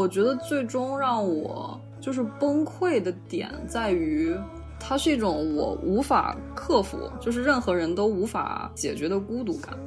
[0.00, 4.34] 我觉得最终让我就是崩溃的点在于，
[4.78, 9.78] 它是一种我无法克服，就是任何人都无法解决的孤独感。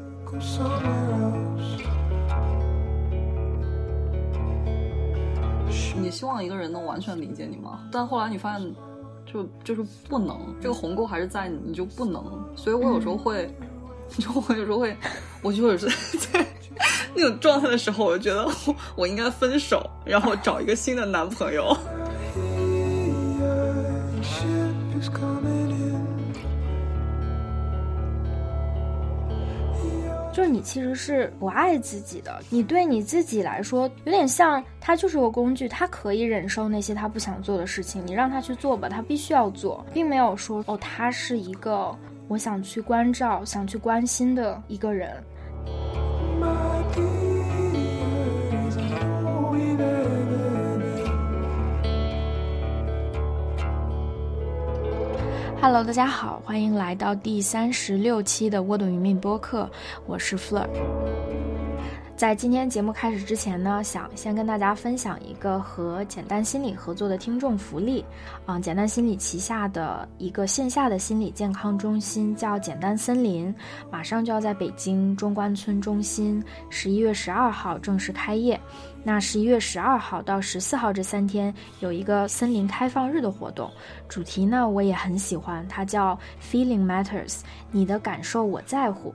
[5.99, 7.79] 你希望一个人能完全理解你吗？
[7.91, 8.75] 但后来你发现，
[9.25, 12.23] 就就是不能，这个鸿沟还是在，你就不能。
[12.55, 13.51] 所以我有时候会，
[14.19, 14.95] 就我有时候会，
[15.41, 15.89] 我就是
[16.19, 16.45] 在
[17.15, 18.47] 那种状态的时候，我就觉得
[18.95, 21.75] 我应该分手，然后找一个新的男朋友。
[30.33, 41.95] 就是你其实是不爱自己的，你对你自己来说有点像他就是个工具，他可以忍受那些他不想做的事情，你让他去做吧，他必须要做，并没有说哦，他是一个
[42.27, 45.23] 我想去关照、想去关心的一个人。
[55.65, 59.69] Hello，大家好，欢迎来到第三十六期的沃顿云命播客，
[60.05, 60.67] 我是 Fleur。
[62.15, 68.05] 在今天节目开始之前呢，想先跟大家分享一个和简单心理合作的听众福利。
[68.45, 73.53] 啊，简单心理旗下的一个线下的心理健康中心叫简单森林，
[73.91, 78.59] 马上就要在北京中关村中心十一月十二号正式开业。
[79.03, 83.69] 那十一月十二号到十四号这三天有一个森林开放日的活动，
[84.07, 87.39] 主题呢我也很喜欢，它叫 Feeling Matters，
[87.71, 89.13] 你的感受我在乎。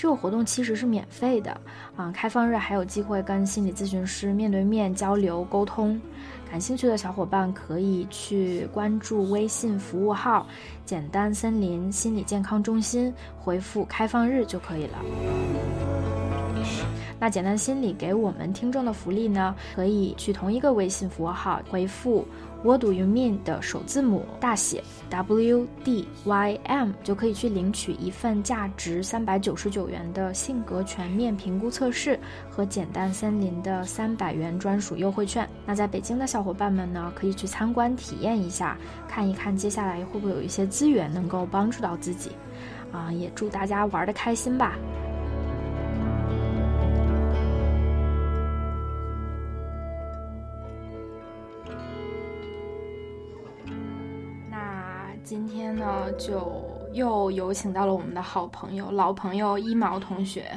[0.00, 1.60] 这个活动其实是免费的
[1.94, 6.00] 啊，开放日还有机会跟心理咨询师面对面交流沟通。
[6.50, 10.46] 感兴趣的小伙伴可以去关注微信服务号
[10.86, 14.98] “简单森林心理健康中心”，回复“开放日”就可以了。
[17.18, 19.54] 那简单心理给我们听众的福利呢？
[19.76, 22.26] 可以去同一个微信服务号回复
[22.62, 32.18] “What do you mean” 的首字母大写 W D Y M，就可以去领取一份价值三百九十九元的性格全面评估测试
[32.50, 35.48] 和简单森林的三百元专属优惠券。
[35.64, 38.76] 那在北京的小伙伴们呢，可以去参观体验一下，
[39.08, 42.30] 看一看接下来会不会有一些资源能够帮助到自己。
[42.92, 44.76] 啊，也祝大家玩的开心吧！
[55.30, 56.60] 今天呢，就
[56.92, 60.50] 又有请到了我们的好朋友、老朋友一毛同学。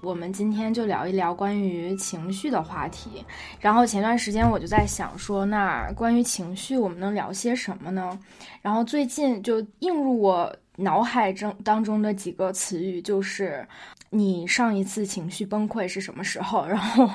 [0.00, 3.24] 我们今天就聊一聊关于情绪的话题。
[3.58, 8.16] 然后前段时间我就在想说，那关于情绪，我们能聊些什么呢？
[8.62, 13.66] 然后最近就映入我脑海中当中的几个词语就是。
[14.10, 16.64] 你上一次情绪崩溃是什么时候？
[16.68, 17.08] 然后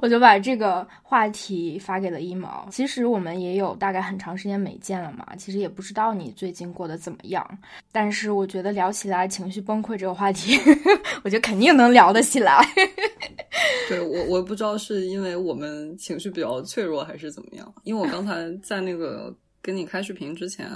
[0.00, 2.68] 我就把这个话题发给了一毛。
[2.70, 7.58] 其实我们也有大概很长时间没见了嘛，其实也不知道你最近过得怎么样。
[7.90, 10.58] 但是我觉得聊起来情绪崩溃这个话题，
[11.24, 12.64] 我觉得肯定能聊得起来。
[13.88, 17.74] 对我，我不知道是因为我们情绪比较脆弱还是怎么样。
[17.84, 20.68] 因为我刚才在那个跟你开视频之前，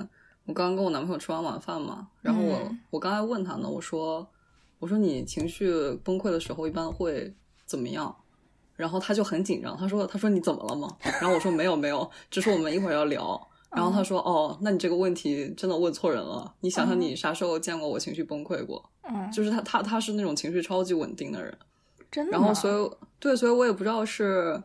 [0.47, 2.59] 我刚刚跟我男朋友吃完晚饭嘛，然后我
[2.91, 4.27] 我刚才问他呢，我说。
[4.81, 5.71] 我说你情绪
[6.03, 7.33] 崩溃的时候一般会
[7.65, 8.15] 怎么样？
[8.75, 10.89] 然后他就很紧张，他说：“他说你怎么了吗？”
[11.21, 13.39] 然后我说：“没有没有，只是我们一会儿要聊。”
[13.71, 16.55] 然后他说：“哦，那你这个问题真的问错人了。
[16.61, 18.83] 你想想你啥时候见过我情绪崩溃过？
[19.03, 21.55] 嗯，就是他他他是那种情绪超级稳定的人，
[22.11, 22.33] 真的。
[22.33, 24.63] 然后所以对，所以我也不知道是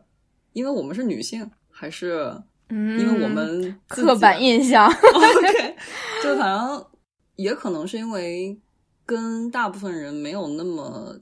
[0.54, 2.34] 因为我们是女性，还是
[2.70, 4.90] 因为我们刻板印象。
[6.24, 6.86] 就反正
[7.34, 8.58] 也可能是因为。
[9.06, 11.16] 跟大部分人没有那么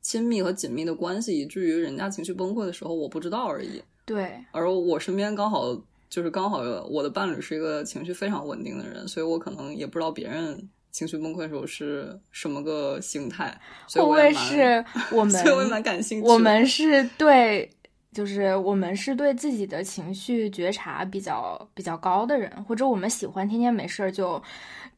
[0.00, 3.82] 亲密和紧密的关系，以至于人家情绪崩溃的时候，我不知道而已。
[4.06, 5.76] 对，而我身边刚好
[6.08, 13.60] 就是刚好我的伴侣是一个情绪非常稳定的人，所以我可能也不知道别人情绪崩溃的时候是什么个形态。
[13.92, 14.82] 会不会是
[15.12, 15.30] 我们？
[15.42, 16.26] 所以我也蛮感兴趣。
[16.26, 17.68] 我们是对，
[18.12, 24.40] 就是我们是对自己的情绪觉察比较比较高的人，或者我们喜欢天天没事儿就。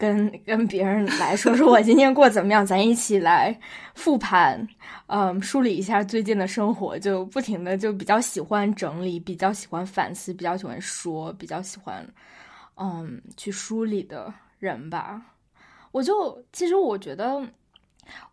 [0.00, 3.54] 跟跟别人来说说我今天过怎么样，咱一起来
[3.94, 4.66] 复盘，
[5.08, 12.02] 嗯，梳理一下最近的生活，就不停的就比较喜欢整理，比较喜欢反思，比较喜欢说，比较喜欢，
[12.76, 15.20] 嗯，去梳理的人吧。
[15.92, 17.38] 我就其实我觉得，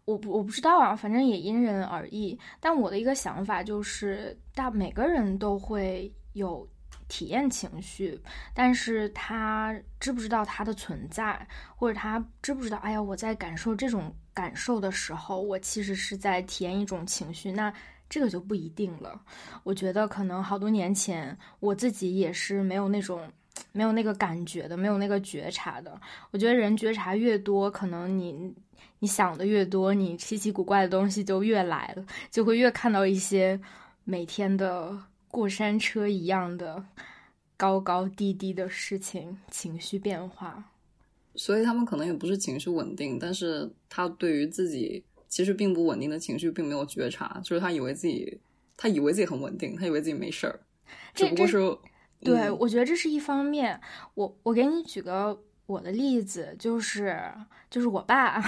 [0.05, 2.39] 我不我不知道啊，反正也因人而异。
[2.61, 6.65] 但我的一个想法就是，大每个人都会有。
[7.07, 8.19] 体验情绪，
[8.53, 12.77] 但是他知不知道它的存在，或者他知不知道？
[12.77, 17.51] 哎呀，我在感受这种感受的时候，我其实是在体验一种情绪。
[17.51, 17.73] 那
[18.09, 19.21] 这个就不一定了。
[19.63, 23.29] 我觉得可能好多年前我自己也是没有那种
[23.71, 25.99] 没有那个感觉的，没有那个觉察的。
[26.31, 28.53] 我觉得人觉察越多，可能你
[28.99, 33.59] 你想的越多，你稀奇古怪的东西就越来了，就会越看到一些
[34.03, 34.97] 每天的
[35.37, 36.83] 过山车一样的
[37.55, 40.71] 高高低低的事情，情绪变化。
[41.35, 48.39] 所以他们可能也不是情绪稳定，但是他对于自己其实并不稳定的情绪并没有觉察，就是他以为自己
[48.75, 50.59] 他以为自己很稳定，他以为自己没事儿，
[51.13, 51.59] 只不过是
[52.21, 53.79] 对，我觉得这是一方面。
[54.15, 57.15] 我我给你举个我的例子，就是
[57.69, 58.43] 就是我爸，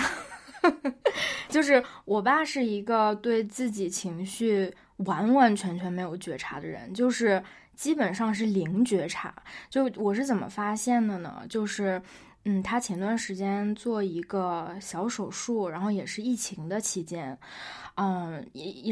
[1.49, 4.73] 就是我爸是一个对自己情绪
[5.05, 7.43] 完完全全没有觉察的人，就是
[7.75, 9.33] 基本上是零觉察。
[9.69, 11.43] 就我是怎么发现的呢？
[11.49, 12.01] 就是。
[12.45, 17.37] 嗯，他前段时间做一个小手术，然后也是疫情的期间，
[17.95, 18.43] 嗯，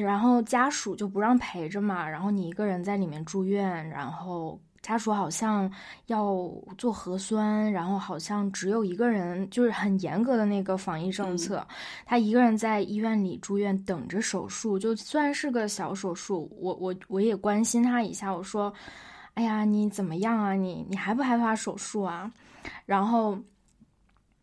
[0.04, 5.69] 然后家属就不让陪着嘛，然后你一个人在里面住院，然后家属好像
[6.06, 11.68] 要做核酸，然后好像只有一个人，就是很严格的那个防疫政策，
[12.06, 18.74] 他一个人在医院里住院等着手术，就算是个小手术，我我我也关心他一下，我说，
[19.34, 20.54] 哎呀，你怎么样啊？
[20.54, 22.31] 你你害不害怕手术啊？
[22.86, 23.38] 然后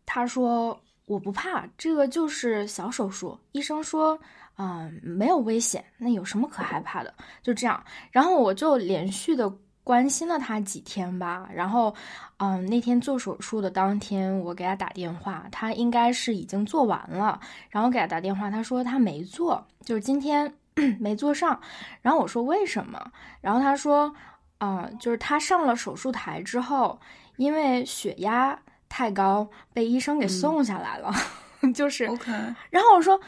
[0.05, 3.35] 他说：“我不怕，这个就是小手术。
[3.51, 4.17] 医生说，
[4.57, 7.11] 嗯，没有危险，那有什么可害怕的？
[7.41, 7.83] 就这样。
[8.11, 9.51] 然后我就连续的
[9.85, 11.47] 关心了他几天吧。
[11.53, 11.95] 然后，
[12.39, 17.39] 嗯，那天做手术的当天，我给他打电话，他应该是已经做完了。
[17.69, 20.53] 然后给他打电话，他说他没做，就是今天
[20.99, 21.57] 没做上。
[22.01, 23.11] 然后我说为什么？
[23.39, 24.13] 然后他说，
[24.57, 26.99] 嗯，就是他上了手术台之后。”
[27.37, 31.13] 因为血压太高，被医生给送下来了，
[31.75, 32.05] 就是。
[32.05, 32.31] OK。
[32.69, 33.19] 然后我说：“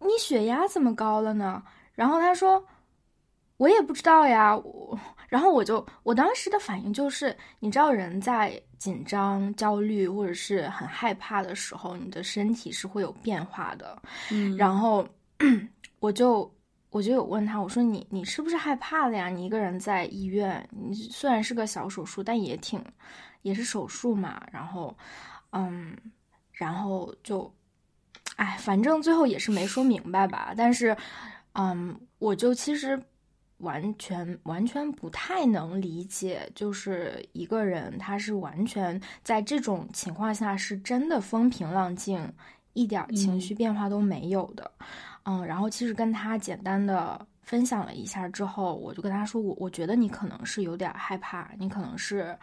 [0.00, 1.62] 你血压怎么高了呢？”
[1.94, 2.64] 然后他说
[3.58, 4.98] ：“我也不知道呀。”我，
[5.34, 14.00] 然后我就，我当时的反应就是，你知道，人在紧张、焦虑或者是很害怕的时候，你的身体是会有变化的。
[14.30, 14.56] 嗯。
[14.56, 15.04] 然后
[15.98, 16.48] 我就。
[16.90, 19.28] 我就有问他，我说你你是不是害怕了呀？
[19.28, 22.80] 你一个人在医院，你虽然是个小手术，但也挺，
[23.42, 24.40] 也是手术嘛。
[24.52, 24.96] 然后，
[25.50, 25.92] 嗯，
[26.52, 27.52] 然后就，
[28.36, 30.54] 哎，反正最后也是没说明白吧。
[30.56, 30.96] 但是，
[31.54, 32.96] 嗯，我就其实
[33.58, 42.32] 完全完全不太能理解，就是一个人他是完全在这种情况下是真的风平浪静，
[42.72, 44.70] 一点情绪变化都没有的。
[45.24, 52.36] 嗯，然后其实跟他简单的分享了一下之后，我就跟他说，我我觉得你可能是有点害怕，你可能是，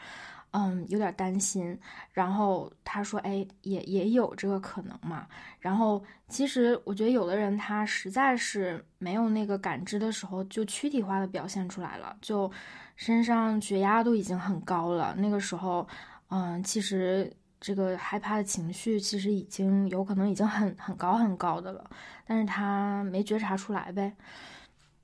[0.52, 1.78] 嗯，有点担心。
[2.12, 5.28] 然后他说，哎，也也有这个可能嘛。
[5.60, 12.52] 然后其实我觉得有的人他实在是没有那个感知的时候，就躯体化的表现出来了，就
[12.96, 15.16] 身上血压都已经很高了。
[15.18, 15.88] 那个时候，
[16.30, 17.32] 嗯，其实。
[17.64, 21.88] 这个害怕的情绪其实已经有可能已经很很高很高的了，
[22.26, 24.12] 但是他没觉察出来呗。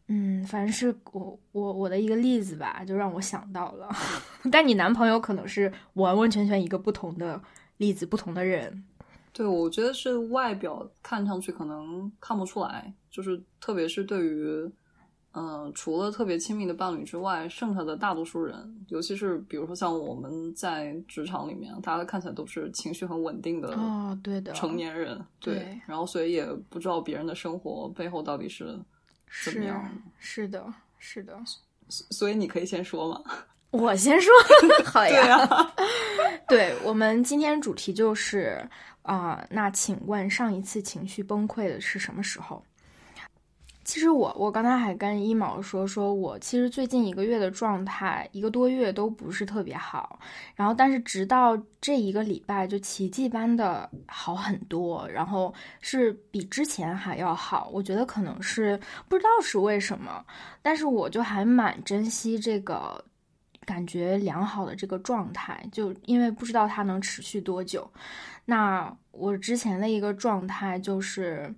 [0.08, 3.90] 嗯，反正是我我我的一个例子吧，就让我想到了。
[4.52, 7.42] 但你男朋友可能是完完全全一个不同的
[7.78, 8.84] 例子，不同的人。
[9.34, 14.72] 对，我觉得是外表看上去可能看不出来，就是特别是对于。
[15.40, 18.56] 嗯，除了特别亲密的伴侣之外，剩下的大多数人，
[18.88, 28.80] 尤其是比如说像我们在职场里面，大家看起来都是情绪很稳定的哦，对的成年人，对，然后所以也不知道别人的生活背后到底是
[29.44, 29.90] 怎么样。
[30.20, 30.66] 是的，
[30.98, 31.38] 是的，
[31.90, 33.24] 所以你可以先说嘛，
[33.72, 34.32] 我先说，
[34.86, 35.74] 好呀，
[36.48, 38.62] 对 我们今天主题就是
[39.04, 42.64] 啊，那请问上一次情绪崩溃的是什么时候？
[43.88, 50.20] 其实我我刚才还跟一毛说，说我其实最近一个月的状态，一个多月都不是特别好，
[50.56, 57.70] 然后但是直到这一个礼拜就奇迹般的好很多，然后是比之前还要好。
[57.72, 58.78] 我觉得可能是
[59.08, 60.22] 不知道是为什么，
[60.62, 63.02] 但是我就还蛮珍惜这个
[63.66, 67.90] 感觉良好的这个状态，就因为不知道它能持续多久。
[68.44, 71.56] 那我之前的一个状态就是。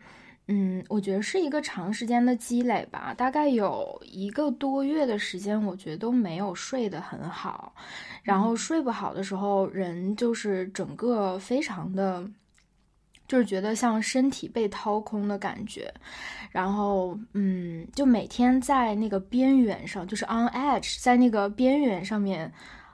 [0.52, 7.72] 嗯，我觉得是一个长时间的积累吧，大概有一个多月的时间，我觉得都没有睡得很好，
[8.24, 12.28] 然后睡不好的时候，人就是整个非常的，
[13.28, 15.94] 就是觉得像身体被掏空的感觉，
[16.50, 22.52] 然后嗯，就每天在那个边缘上，就是 on edge，在那个边缘上面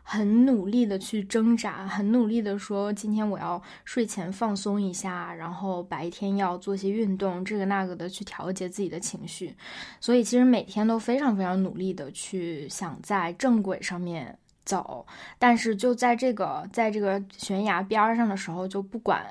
[0.08, 9.56] 很努力的去挣扎，很努力的说今天我要睡前放松一下，然后白天要做些运动，这个那个的去调节自己的情绪，
[10.00, 15.04] 所以其实每天都非常非常努力的去想在正轨上面走，
[15.40, 19.26] 但是就在这个在这个悬崖边上的时候，就不管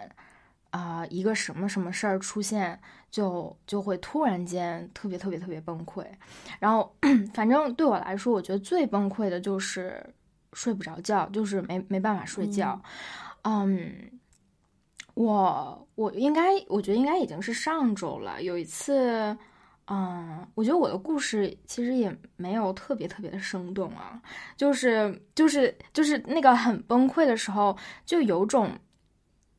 [0.71, 2.79] 啊一个什么什么事儿出现。
[3.15, 6.05] 就就会突然间特别特别特别崩溃，
[6.59, 6.93] 然后
[7.33, 10.05] 反正对我来说，我觉得最崩溃的就是
[10.55, 12.81] 睡不着觉，就是没没办法睡觉。
[13.43, 14.11] 嗯，
[15.15, 18.43] 我我应该我觉得应该已经是上周了。
[18.43, 19.37] 有一次，
[19.89, 24.21] 嗯，我觉得我的故事其实也没有特别特别的生动啊，
[24.57, 28.71] 就是就是就是那个很崩溃的时候，就有种。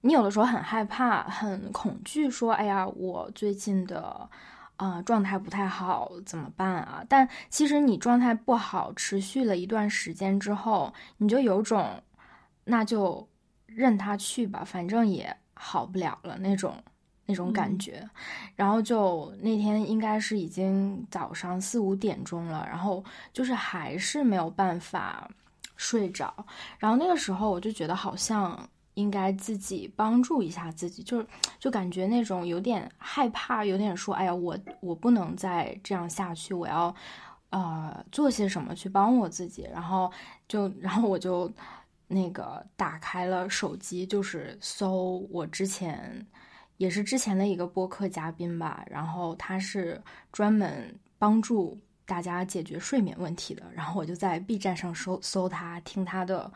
[0.01, 4.29] 你有的时候很害怕、很恐惧，说：“哎呀，我最近的
[4.77, 12.01] 啊状态不太好，怎么办啊？”但其实你状态不好，持续了一段时间之后，你就有种
[12.63, 13.27] 那就
[13.65, 16.75] 任他去吧，反正也好不了了那种
[17.25, 18.08] 那种感觉。
[18.55, 25.29] 然后就那天应该是已经早上四五点钟了，然后就是还是没有办法
[25.75, 26.34] 睡着。
[26.79, 28.67] 然后那个时候我就觉得好像。
[28.95, 31.27] 应该自己帮助一下自己，就是
[31.59, 36.95] 就感觉那种有点害怕，有点说，哎呀，我我不能再这样下去，我要，
[37.49, 39.67] 呃，做些什么去帮我自己。
[39.71, 40.11] 然后
[40.47, 41.51] 就，然后我就
[42.07, 46.25] 那个打开了手机，就是搜我之前
[46.77, 56.49] 也是之前的一个播客嘉宾吧，然后他是专门帮助大家解决睡眠问题的，然后我就在 B 站上搜搜他，听他的。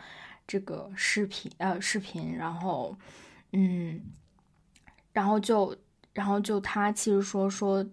[0.50, 2.98] 这个视频呃视频，然后，
[3.52, 4.02] 嗯，
[5.14, 5.78] 然后就
[6.12, 7.86] 然后就他其实说说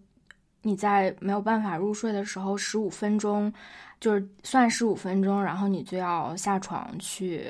[0.62, 3.52] 你在没有办法入睡的时候，十五分钟
[4.00, 7.46] 就是算十五分钟，然后你就要下床去。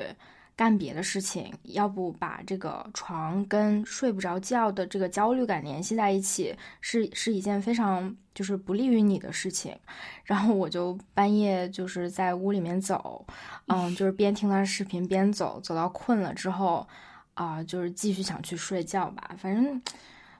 [0.57, 9.77] 干别的事情，要不把这个床跟睡不着觉的这个焦虑感联系在一起，是是一件非常就是不利于你的事情。
[10.23, 13.23] 然后我就半夜就是在屋里面走，
[13.67, 16.87] 嗯，就是边听他视频边走，走到困了之后，
[17.35, 19.35] 啊，就是继续想去睡觉吧。
[19.37, 19.79] 反正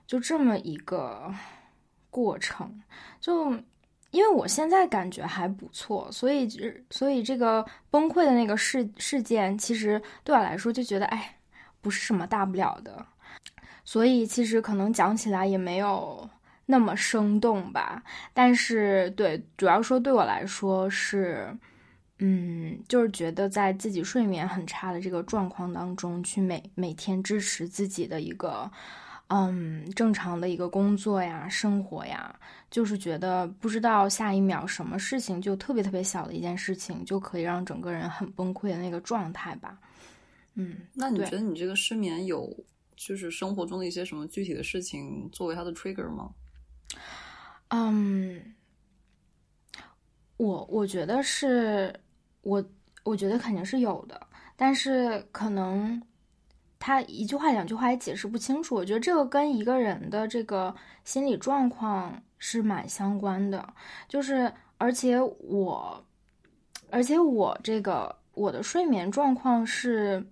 [0.04, 1.32] 就这么一个
[2.10, 2.82] 过程，
[3.20, 3.56] 就。
[4.10, 11.36] 因为我现在感觉还不错，所以就所以这个崩溃的那个事事件，其实对我来说就觉得哎，
[11.82, 13.04] 不是什么大不了的，
[13.84, 16.28] 所以其实可能讲起来也没有
[16.64, 18.02] 那么生动吧。
[18.32, 21.54] 但是对，主要说对我来说是，
[22.18, 28.70] 嗯，就是觉得在自己睡眠很差的这个状况当中，去每每天支持自己的一个。
[29.30, 32.34] 嗯，正常的一个工作呀，生活呀，
[32.70, 39.78] 就是觉得不知道下一秒什么事情，就特别特别小的一件事情，就可以让整个人很崩溃的那个状态吧。
[40.54, 42.56] 嗯，那你觉得你这个失眠有
[42.96, 46.30] 就是生活中的一些什么具体的事情作为它的 trigger 吗？
[47.68, 48.54] 嗯，
[50.38, 51.94] 我我觉得是，
[52.40, 52.64] 我
[53.04, 56.02] 我觉得肯定是有的，但是可能。
[56.78, 63.68] 他一句话两句话也解释不清楚，我觉得这个跟一个人的这个心理状况是蛮相关的，
[64.08, 66.02] 就是而且我，
[66.90, 70.24] 而且我这个我的睡眠状况是，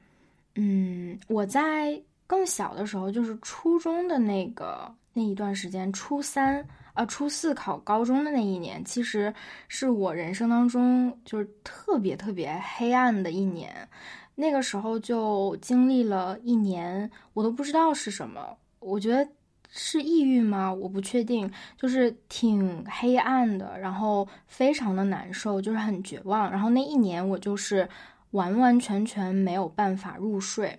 [0.55, 9.35] 嗯，我在更小的时候，就是初中的那个那一段时间，初三啊初四考高中的那一年，其实
[9.67, 13.89] 是我人生当中就是特别特别黑暗的一年。
[14.37, 18.57] 那个时候就经历了一年，我都不知道是什么。
[18.79, 19.29] 我觉得
[19.69, 20.73] 是抑郁吗？
[20.73, 26.51] 我不确定，就是挺黑暗的，然后非常的难受，就是很绝望。
[26.51, 27.89] 然后那一年我就是
[28.33, 30.79] 完完全全没有办法入睡。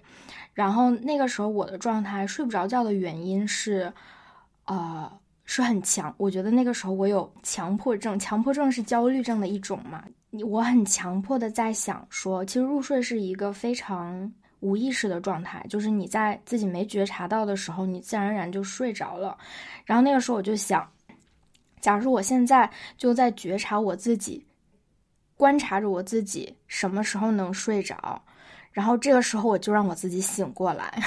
[0.53, 3.91] 然后那个时候我的状态睡不着觉的原因是，
[4.65, 5.11] 呃，
[5.45, 6.13] 是很强。
[6.17, 10.03] 我觉得那个时候我有强迫症，强迫症是焦虑症的一种嘛。
[10.43, 19.37] 我很强迫的在想说，其实入睡是一个非常无意识的状态，就是你在自己没觉察到的时候，你自然而然就睡着了。
[19.85, 20.87] 然后那个时候我就想，
[21.79, 24.45] 假如我现在就在觉察我自己，
[25.37, 28.21] 观察着我自己什么时候能睡着，
[28.71, 31.01] 然后这个时候我就让我自己醒过来。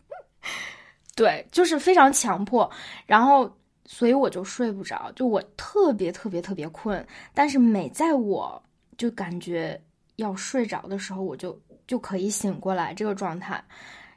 [1.16, 2.70] 对，就是非常强迫，
[3.06, 3.50] 然后。
[3.92, 7.04] 所以我就睡不着，就我特别特别特别困，
[7.34, 8.62] 但是每在我
[8.96, 9.78] 就感觉
[10.14, 13.60] 要睡着的时候，我就就可以醒过来这个状态。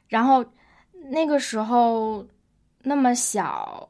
[0.06, 0.46] 然后
[1.10, 2.24] 那个时候
[2.84, 3.86] 那么小，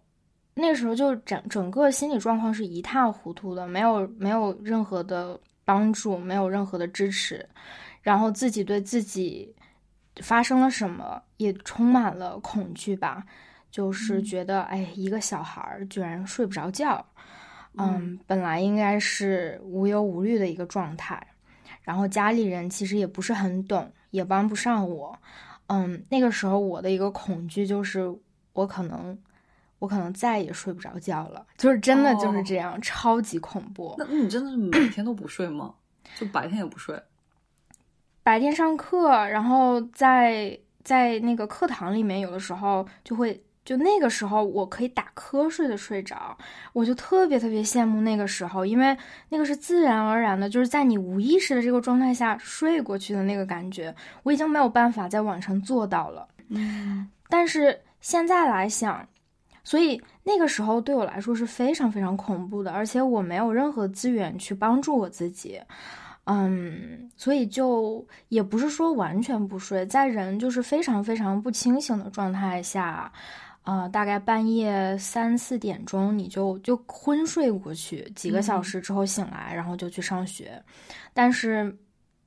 [0.55, 7.47] 那个时候就整整个心理状况是一塌糊涂的，没有没有任何的帮助，没有任何的支持，
[8.01, 9.55] 然后自己对自己
[10.23, 13.23] 发生了什么也充满了恐惧吧，
[13.75, 17.05] 就是觉得哎，一个小孩儿居然睡不着觉，
[17.77, 21.21] 嗯，本来应该是无忧无虑的一个状态，
[21.83, 25.19] 然后家里人其实也不是很懂，也帮不上我，
[25.67, 28.17] 嗯，那个时候我的一个恐惧就是
[28.53, 29.19] 我可能。
[29.81, 33.95] 我可能再也睡不着觉了，就是真的就是这样，超级恐怖。
[33.99, 35.75] 那那你真的是每天都不睡吗？
[36.17, 36.99] 就白天也不睡？
[38.23, 46.37] 白天上课，然后在在那个课堂里面，有的时候就会就那个时候我可以打瞌睡的睡着，
[46.73, 48.97] 我就特别特别羡慕那个时候，因为
[49.29, 56.29] 那个是自然而然的，就是在你无意识的这个状态下睡过去的那个感觉，我已经没有办法在网上做到了。
[56.49, 59.07] 嗯，但是现在来想。
[59.67, 65.59] 所以那个时候对我来说是非常非常恐怖的，而且我没有任何资源去帮助我自己，
[66.25, 73.11] 嗯，所以就也不是说完全不睡，在人就是非常非常不清醒的状态下，
[73.65, 80.63] 呃，大概半夜三四点钟你就就昏睡过去，几个小时之后醒来，然后就去上学，
[81.13, 81.77] 但是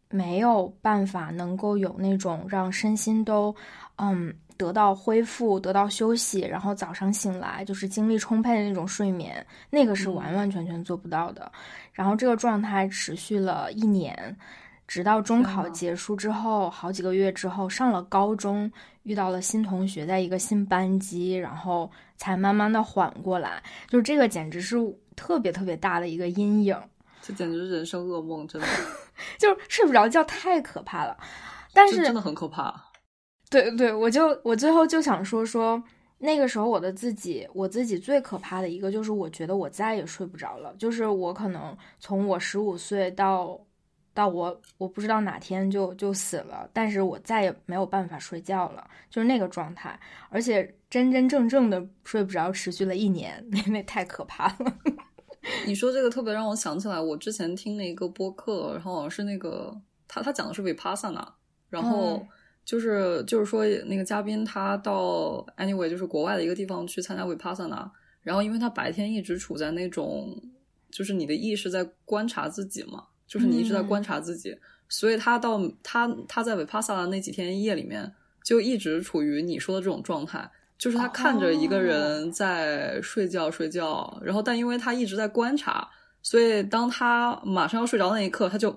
[0.10, 3.56] 没有办法能够有那种让身心都，
[3.96, 4.34] 嗯。
[4.58, 11.52] 得到恢复，得到休息，然后早上醒来就是精力充沛的那种睡眠，那个是完完全全做不到的。
[11.94, 14.36] 然后这个状态持续了一年，
[14.88, 18.72] 直到中考结束之后，好几个月之后，上了高中，
[19.04, 23.62] 遇到了新同学，在一个新班级，然后才慢慢的缓过来。
[23.90, 24.78] 就是这个简直是
[25.16, 26.80] 特别特别大的一个阴影，
[27.22, 28.68] 这简直是人生噩梦，真的，
[29.38, 31.18] 就是睡不着觉太可怕了。
[31.74, 32.74] 但是真的很可怕。
[33.50, 35.82] 对对，我就我最后就想说说
[36.18, 43.60] 那个时候我的自己，我自己最可怕的一个就是我觉得我再也睡不着了，就是我可能从我十五岁到
[44.18, 50.00] 到我我不知道哪天就就死了，但是我再也没有办法睡觉了，就是那个状态，
[50.30, 54.74] 而且真真正正的睡不着，持续了一年， 因为太可怕了。
[55.68, 59.72] 你说这个特别让我想起来，我之前听了一个播客，然后好像是那个
[60.08, 61.26] 他他讲的是 Vipassana，
[61.70, 62.26] 然后。
[62.68, 67.90] 就是就是说，那个嘉宾他到 anyway 就是国外的一个地方去参加 vipassana，
[68.24, 70.38] 然后因为他白天一直处在那种，
[70.92, 78.12] 就是你的意识在观察自己嘛，就是你一直在观察自己，所以他到他他在 vipassana 那几天夜里面
[78.44, 85.88] 就一直处于你说的这种状态，就是他看着一个人在睡觉睡觉，然后但因为他一直在观察，
[86.22, 88.76] 所以当他马上要睡着那一刻，他就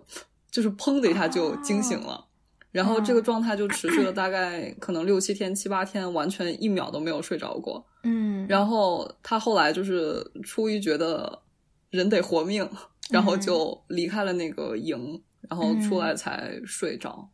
[0.50, 2.26] 就是砰的一下就惊醒了。
[2.72, 7.84] 然后这个状态就持续了大概可能六七天、七八天，完全一秒都没有睡着过。
[8.04, 11.42] 嗯，然后他后来就是出于觉得
[11.90, 12.68] 人得活命，
[13.10, 17.28] 然后就离开了那个营，然后出来才睡着。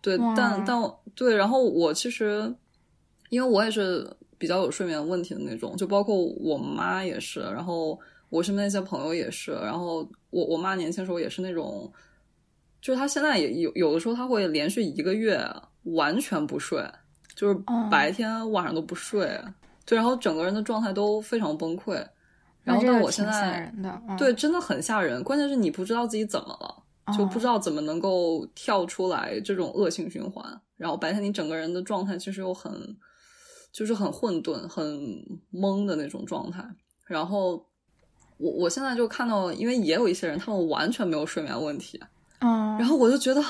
[0.00, 0.82] 对，但但
[1.14, 2.54] 对，然后我其实
[3.30, 11.92] 因为我也是比较有睡眠问题的那种，就包括我妈也是，然后我身边那些朋友也是，然后我我妈年轻时候也是那种。
[12.82, 15.42] 就是她现在也有有的时候她会连续一个月
[15.84, 16.84] 完全不睡，
[17.34, 17.54] 就是
[17.90, 19.40] 白天晚上都不睡，
[19.86, 22.06] 对，然后整个人的状态都非常崩溃。
[22.64, 23.72] 然后但我现在
[24.18, 30.44] 对真的很吓人，关键是你不知道自己怎么了，就不知道怎么能够跳出来这种恶性循环。
[30.76, 32.72] 然后白天你整个人的状态其实又很
[33.70, 34.84] 就是很混沌、很
[35.52, 36.64] 懵的那种状态。
[37.06, 37.64] 然后
[38.38, 42.00] 我我现在就看到，因为也有一些人他们完全没有睡眠问题。
[42.40, 43.42] 嗯，然后我就觉得，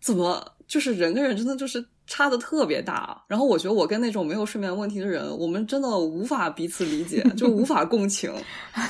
[0.00, 3.22] 怎么就是人跟人真的就是差的特别大。
[3.28, 8.32] 然后我觉得我跟那种没有睡眠问题的人，我们真的无法彼此理解，就无法共情。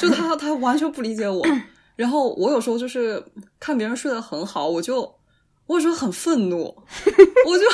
[0.00, 1.46] 就他他完全不理解我。
[1.96, 3.22] 然后我有时候就是
[3.60, 5.02] 看别人睡得很好，我就
[5.66, 6.74] 我有时候很愤怒，
[7.46, 7.66] 我就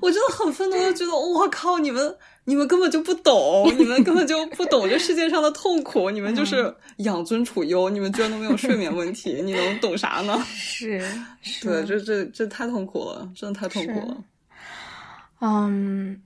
[0.00, 2.16] 我真的很愤怒，我就觉得我靠你们。
[2.44, 6.10] 你们根本就不懂，你们根本就不懂这世界上的痛苦。
[6.10, 10.42] 你们就是养尊处优，你们居然都没有睡眠问题，你能懂啥呢？
[10.50, 11.00] 是，
[11.62, 14.16] 对，这这这太痛苦了，真的太痛苦了。
[15.44, 16.22] 嗯，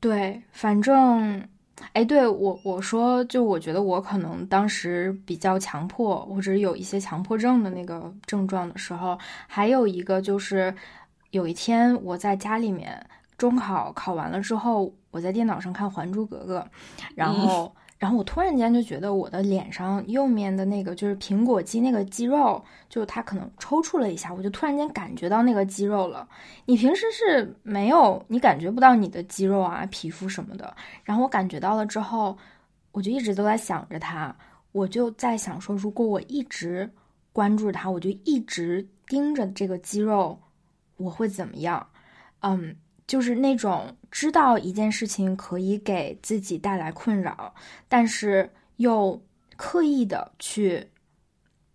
[0.00, 1.46] 对，反正，
[1.92, 10.74] 哎，对我我说，就我觉得我可能当时比较强迫，或者有一些强迫症的那个症状的时候，还有一个就是
[11.30, 13.06] 有一天我在家里面。
[13.36, 16.60] 中考考完了之后，我在电脑上看《还珠格格》，
[17.16, 26.28] 然后，然后我突然间就觉得我的脸上右面的那个就是苹果肌那个肌肉，就它可能抽搐了一下，我就突然间感觉到那个肌肉了。
[26.66, 30.76] 你平时是没有，你感觉不到你的肌肉啊、皮肤什么的。
[31.02, 32.36] 然后我感觉到了之后，
[32.92, 34.36] 我就一直都在想着它，
[34.72, 36.90] 我就在想说，如果我一直
[37.32, 40.38] 关注它，我就一直盯着这个肌肉，
[40.98, 41.86] 我会怎么样？
[42.40, 47.54] 嗯，就是那种知道一件事情可以给自己带来困扰，
[47.88, 49.22] 但是又
[49.56, 50.88] 刻意的去，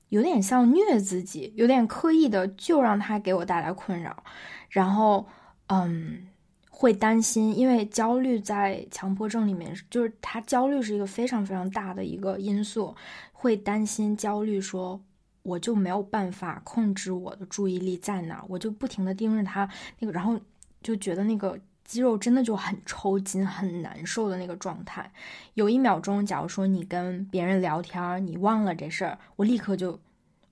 [0.09, 4.23] 有点像虐自己，有点刻意的就让它给我带来困扰，
[4.69, 5.27] 然后
[5.67, 6.25] 嗯。
[6.71, 12.95] 会担心，因为焦虑在强迫症里面，就是他焦虑是一个非常非常大的一个因素，
[13.33, 14.97] 会担心焦虑，说
[15.43, 20.39] 我就没有办法控制我的注意力在哪，我就不停的盯着他那个，然后
[20.81, 25.11] 就觉得那个肌肉真的就很抽筋、很难受的那个状态。
[25.53, 29.99] 有一秒钟，假如说你跟别人聊天，你忘了这事儿，我立刻就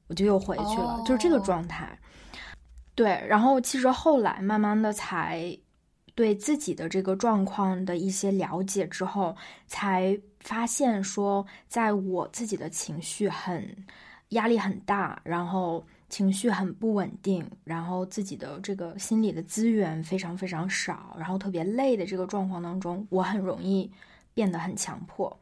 [0.08, 1.98] 我就又回去了，就是这个状态。
[2.96, 5.58] 对，然后其实后来慢慢的才。
[6.16, 9.38] 对自己的这个状况的一些了解之后，
[9.68, 13.86] 才发现说，在我自己的情绪很
[14.30, 23.92] 压力很大，然后情绪很不稳定，然后自己的这个心理的资源非常非常少，然后特别累的这个状况当中，我很容易
[24.34, 25.40] 变得很强迫。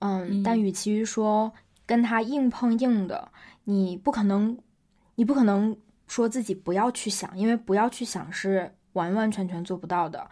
[0.00, 1.52] 嗯，但与其于说
[1.86, 3.30] 跟他硬碰硬的，
[3.64, 4.58] 你不可能，
[5.14, 8.72] 你不可能说自己不要去想，因为不要去想是。
[8.94, 10.28] 完完全全做不到的，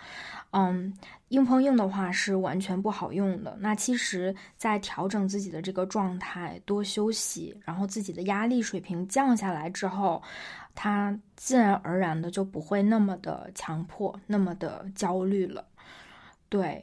[0.52, 0.90] 嗯，
[1.28, 3.54] 硬碰硬的话是完全不好用的。
[3.60, 10.22] 那其实，在调整自己的这个状态，多休息，然后自己的压力水平降下来之后，
[10.74, 15.62] 他自然而然的就不会那么的强迫，那么的焦虑了。
[16.48, 16.82] 对，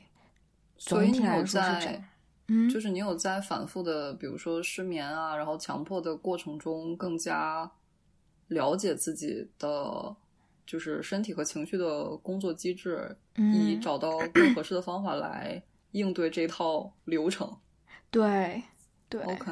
[0.77, 2.03] 所以你有在，
[2.47, 7.71] 嗯，就是你有在反复的，比如说失眠啊，然后强迫的过程中，更加
[8.47, 10.15] 了解自己的。
[10.65, 17.55] 就是身体和情绪的工作机制，以找到更合适的方法来应对这套流程。
[18.11, 18.61] 对，
[19.09, 19.51] 对，OK。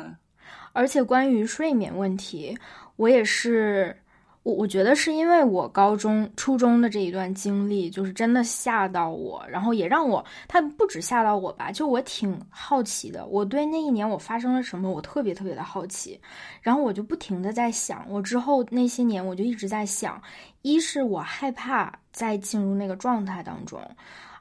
[0.74, 2.58] 而且关于睡眠问题，
[2.96, 3.96] 我也是。
[4.44, 16.20] 我我觉得是因为我高中、初中的这一段经历，就是真的吓到我，然后也让我，他不止吓到我吧，就我挺好奇的，我对那一年我发生了什么，我特别特别的好奇，
[16.62, 20.22] 然后我就不停的在想，我之后那些年我就一直在想，
[20.62, 23.80] 一是我害怕再进入那个状态当中，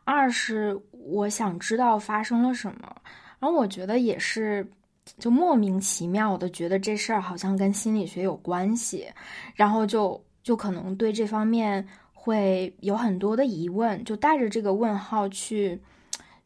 [0.02, 2.92] 二是我想知道发生了什么，
[3.38, 4.68] 然后我觉得也是。
[5.18, 9.06] 就莫名其妙的觉得这事儿好像跟心理学有关系，
[9.54, 15.80] 然后就就可能对这方面会有很多的疑问，就带着这个问号去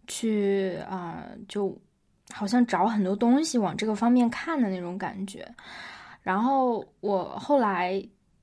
[0.07, 1.77] 去啊，就
[2.33, 5.47] 好像找很多东西往这个方面看的那种感觉。
[6.23, 8.03] 然后我后来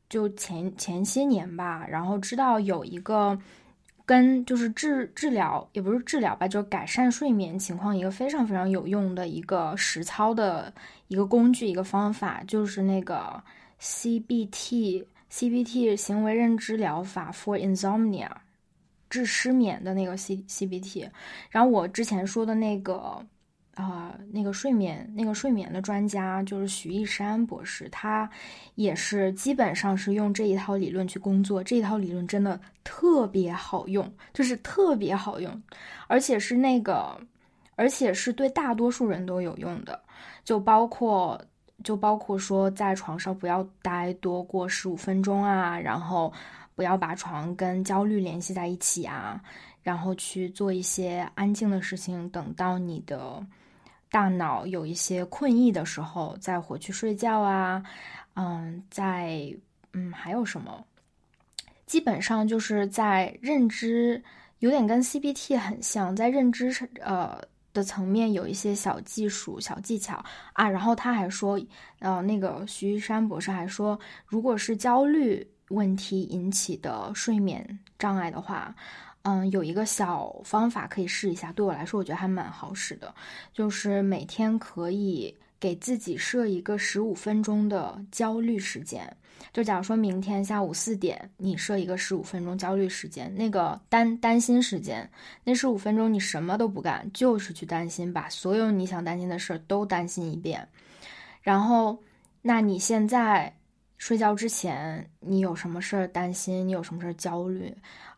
[0.10, 3.38] 就前前些年吧，然后知道有一个。
[4.06, 10.74] 跟就是治治疗也不是治疗吧，就是改善睡眠情况一个非常非常有用的一个实操的
[11.08, 13.44] 一个工具一个方法，就是那个
[13.80, 18.30] CBT CBT 行为认知疗法 for insomnia
[19.10, 21.10] 治失眠的那个 C CBT。
[21.50, 23.26] 然后我之前说的那个。
[23.75, 28.29] 啊，那个睡眠，那个睡眠的专家就是徐一山博士，他
[28.75, 31.63] 也是基本上是用这一套理论去工作。
[31.63, 35.63] 这一套理论真的特别好用，就是特别好用，
[36.05, 37.19] 而且是那个，
[37.75, 39.99] 而且是对大多数人都有用的。
[40.43, 41.43] 就包括，
[41.83, 46.31] 就包括说在床上不要待多过十五分钟啊，然后
[46.75, 49.41] 不要把床跟焦虑联系在一起啊，
[49.81, 53.43] 然后去做一些安静的事情，等到你的。
[54.13, 57.84] 大脑有一些困意的时候，再回去睡觉啊，
[58.36, 59.52] 嗯，在
[59.93, 60.86] 嗯还有什么？
[61.88, 64.23] 基本上就是在认知
[64.60, 66.71] 有点跟 CBT 很像，在认知
[67.02, 67.41] 呃
[67.73, 70.23] 的层面有一些小技术、小技巧
[70.54, 70.69] 啊。
[70.69, 71.60] 然后他还说，
[71.97, 78.76] 呃，那个徐玉山博士还说，如果是焦虑问题引起的睡眠障碍的话。
[79.23, 83.13] 嗯，有一个小方法可以试一下，对我来说我觉得还蛮好使的，
[83.53, 89.15] 就是每天可以给自己设一个十五分钟的焦虑时间。
[89.53, 95.09] 就假如说明天下午四点，你设一个十五分钟焦虑时间，那个担担心时间，
[95.43, 100.67] 那十五分钟你什么都不干，就是去担心，把所有你想担心的事儿都担心一遍。
[101.41, 101.97] 然后，
[102.41, 103.53] 那你现在
[103.97, 106.67] 睡觉之前，你有什么事儿担心？
[106.67, 107.73] 你有什么事儿焦虑？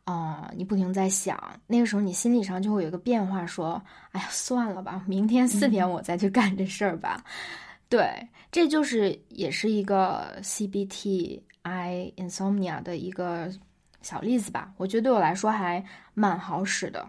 [0.06, 1.38] 啊，你不停在想，
[1.68, 3.82] 那个时候你心理上就会有一个变化，说
[4.14, 7.24] ：“哎呀，算了吧，明天四点我再去干这事儿吧。”
[7.90, 13.52] 对，这就是也是一个 CBT I insomnia 的一个
[14.02, 14.72] 小例子吧。
[14.78, 17.08] 我觉得对我来说还蛮好使的。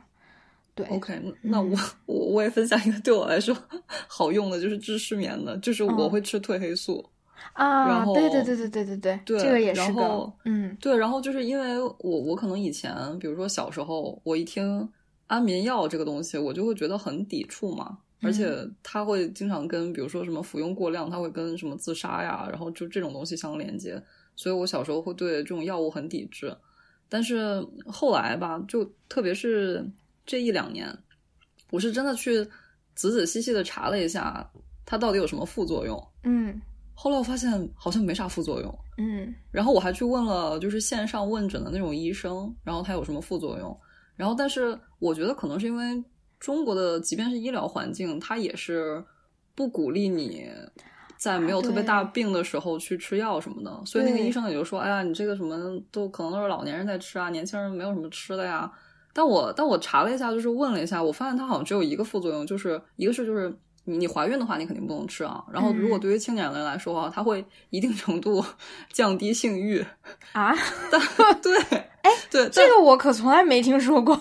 [0.74, 3.56] 对，OK，那我我我也分享一个对我来说
[4.08, 7.04] 好用的，就是治失眠的，就是我会吃褪黑素。
[7.52, 14.88] 啊，对对对对对对对，对，这个也是个，嗯，对，然后就是因为我我可能以前，比如说小时候，我一听
[15.26, 24.02] 安眠药这个东西，我就会觉得很抵触嘛，而且它会经常跟比如说什么服用过量，它会跟什么自杀呀，然后就这种东西相连接，
[24.34, 26.54] 所以我小时候会对这种药物很抵制。
[27.08, 29.88] 但是后来吧，就特别是
[30.24, 30.92] 这一两年，
[31.70, 32.44] 我是真的去
[32.94, 34.50] 仔仔细细的查了一下，
[34.84, 36.04] 它到底有什么副作用。
[36.24, 36.60] 嗯，
[36.98, 38.78] 后来我发现好像没啥副作用。
[38.98, 43.78] 嗯，然后我还去问了，就是线上问诊的那种医生，然后他有什么副作用？
[44.16, 46.02] 然后，但是我觉得可能是因为
[46.40, 49.04] 中国的，即便是医疗环境，它也是
[49.54, 50.50] 不鼓励你。
[51.18, 55.58] 在没有特别大病的时候去吃药什么的，所以那个医生也就说：“哎呀，你这个什么
[55.90, 58.70] 都可能都是老年人在吃啊，年轻人没有什么吃的呀。”
[59.14, 63.50] 但我但我查了一下，就是问了一下，我发现它好像只有一个副作用，就是一个是就是
[63.86, 65.42] 你你怀孕的话，你肯定不能吃啊。
[65.50, 68.44] 然后如果对于青年人来说啊，它会一定程度
[68.92, 69.82] 降低性欲
[70.32, 70.54] 啊。
[70.92, 71.00] 但
[71.40, 71.58] 对，
[72.02, 74.14] 哎，对，这个我可从来没听说过。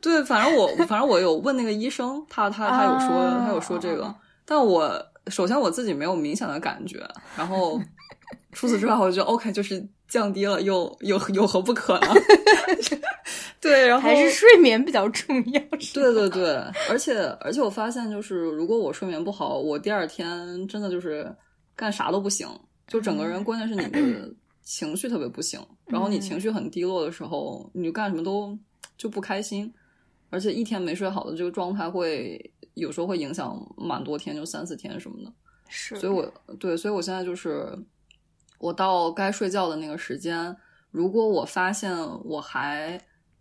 [0.00, 5.04] 对，反正我反正我有问那个医生，他他他有说他有说这个，但我。
[5.28, 7.78] 首先我自己没有明显的感觉，然后
[8.52, 12.08] 除此之外，我觉得 OK，就是降低了，又又有何不可呢？
[13.60, 15.60] 对，然后还是睡眠比较重要。
[15.92, 16.54] 对对对，
[16.88, 21.30] 而且而且我发现，就是如果我睡眠不好，我第二天真的就是
[21.76, 22.48] 干啥都不行，
[22.86, 24.30] 就整个人，关键是你的
[24.62, 25.60] 情绪特别不行。
[25.86, 28.56] 然后你情绪很低落的时候，你就干什么都
[28.96, 29.72] 就不开心，
[30.30, 32.40] 而且一天没睡好的这个状态会。
[32.74, 35.32] 有时候会影响蛮多天，就三四天什么的。
[35.68, 37.76] 是，所以我对，所以我现在就是，
[38.58, 40.56] 我到该睡觉的那个时间，
[40.90, 43.00] 如果我发现我还，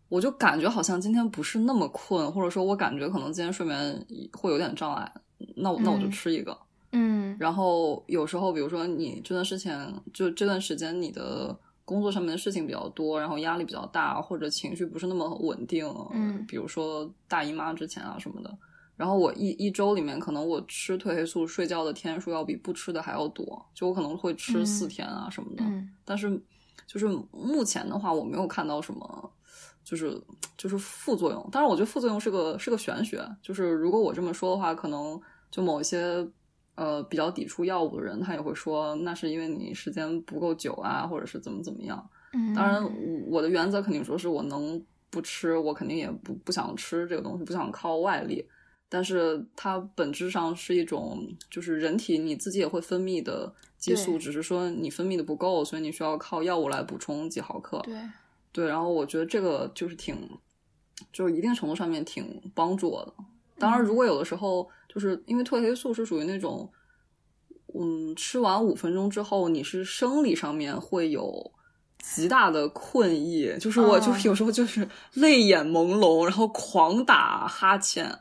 [0.10, 5.12] 我就感觉好像今天不是那么困，或者说我感觉可能今天睡眠会有点障碍，
[5.56, 6.58] 那我那我就吃一个。
[6.92, 7.36] 嗯。
[7.40, 18.58] 然后有时候，比如说你这段时间，就这段时间你的工作上面的事情比较多，然后压力比较大，或者情绪不是那么稳定，嗯，比如说大姨妈之前啊什么的。
[18.98, 25.64] 然后我一一周里面，可能我吃褪黑素睡觉的天数要比不吃的还要多，就我可能会吃四天啊什么的。
[26.04, 26.42] 但是，
[26.88, 29.32] 就是目前的话，我没有看到什么，
[29.84, 30.20] 就是
[30.58, 31.48] 就是副作用。
[31.52, 33.24] 当然，我觉得副作用是个是个玄学。
[33.40, 36.28] 就是如果我这么说的话，可能就某一些
[36.74, 42.10] 呃比较抵触药物的人，他也会说那是因为你时间不够久啊，或者是怎么怎么样。
[42.56, 42.84] 当然，
[43.28, 48.44] 我的原则肯定说是我能不吃，我肯定也不不想吃这个东西，不想靠外力。
[48.90, 57.82] 但是它本质上是一种，就是人体你自己也会分泌的激素，只是说你分泌的不够，所以你需要靠药物来补充几毫克。
[57.84, 57.96] 对，
[58.54, 58.68] 对。
[58.68, 60.16] 然后我觉得这个就是挺，
[61.12, 63.14] 就是一定程度上面挺帮助我的。
[63.60, 66.72] 当然，如果有的时候就是因为褪黑素是属于那种，
[67.78, 71.52] 嗯，吃完五分钟之后你是生理上面会有
[72.00, 78.18] 极大的困意，就是我就是有时候就是泪眼朦胧，然后狂打哈欠。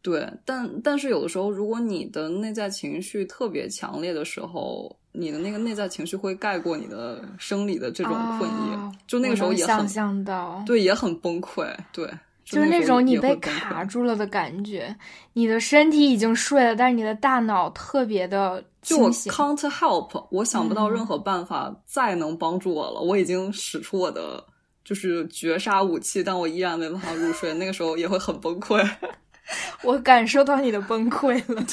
[0.00, 12.08] 对，但但是有的时候，如果你的内在情绪特别强烈的时候，你的那个内在情绪会盖过你的生理的这种困意，就那个时候也很想象到，对，也很崩溃，对，
[12.44, 14.96] 就是那种你被卡住了的感觉，
[15.32, 24.42] 你的身体已经睡了，但是你的大脑特别的就我 can't help，我想不到任何办法再能帮助我了，我已经使出我的
[24.84, 28.88] 就是绝杀武器，但我依然没办法入睡，那个时候也会很崩溃。
[29.82, 31.62] 我感受到你的崩溃了。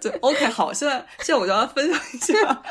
[0.00, 2.62] 对，对，OK，好，现在现在我就要分享一下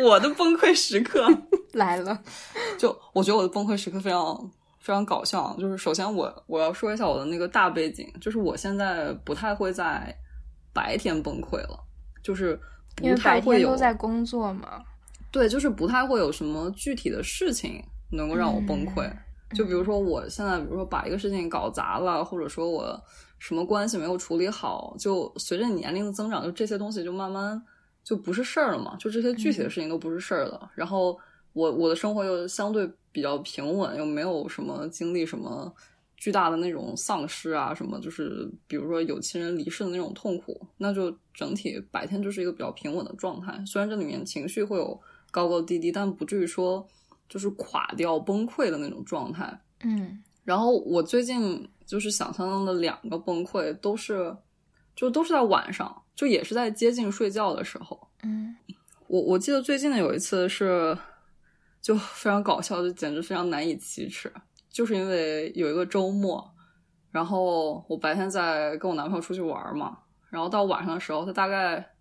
[0.00, 1.26] 我的崩溃时刻
[1.72, 2.20] 来了。
[2.78, 10.14] 就我觉得我的崩溃时刻非常非常搞笑，就是首先我我要说一下我的那个大背景，就是我现在不太会在
[10.72, 11.78] 白天崩溃了，
[12.22, 12.58] 就是
[12.96, 14.82] 不太会有都在工作嘛。
[15.30, 19.08] 对，就是不太会有什么具体的事情能够让我崩溃。
[19.52, 23.00] 就比如说，我现在比如说把一个事情搞砸了，或者说我
[23.40, 27.60] 什么关系没有处理好，就随着年龄的增长，就这些东西就慢慢
[28.04, 28.94] 就不是事儿了嘛。
[28.96, 30.70] 就这些具体的事情都不是事儿了。
[30.76, 31.18] 然后
[31.52, 35.74] 我我的生活又相对比较平稳，又没有什么经历什么
[36.16, 43.60] 巨大的那种丧失啊，什么就是比如说有亲人离世的那种痛苦，那就整体白天就是一个比较平稳的状态。
[43.66, 45.00] 虽然这里面情绪会有
[45.32, 46.86] 高高低低，但不至于说。
[47.30, 50.22] 就是垮掉、崩溃的那种状态，嗯。
[50.44, 54.36] 然后我最近就是想象中的两个崩溃，都是
[54.96, 58.56] 就都是在晚上，就也是在接近睡觉的时候，嗯。
[59.06, 60.96] 我我记得最近的有一次是
[61.80, 64.32] 就非常搞笑，就简直非常难以启齿，
[64.68, 66.52] 就是因为有一个周末，
[67.10, 69.98] 然后我白天在跟我男朋友出去玩嘛，
[70.30, 71.94] 然后到晚上的时候，他大概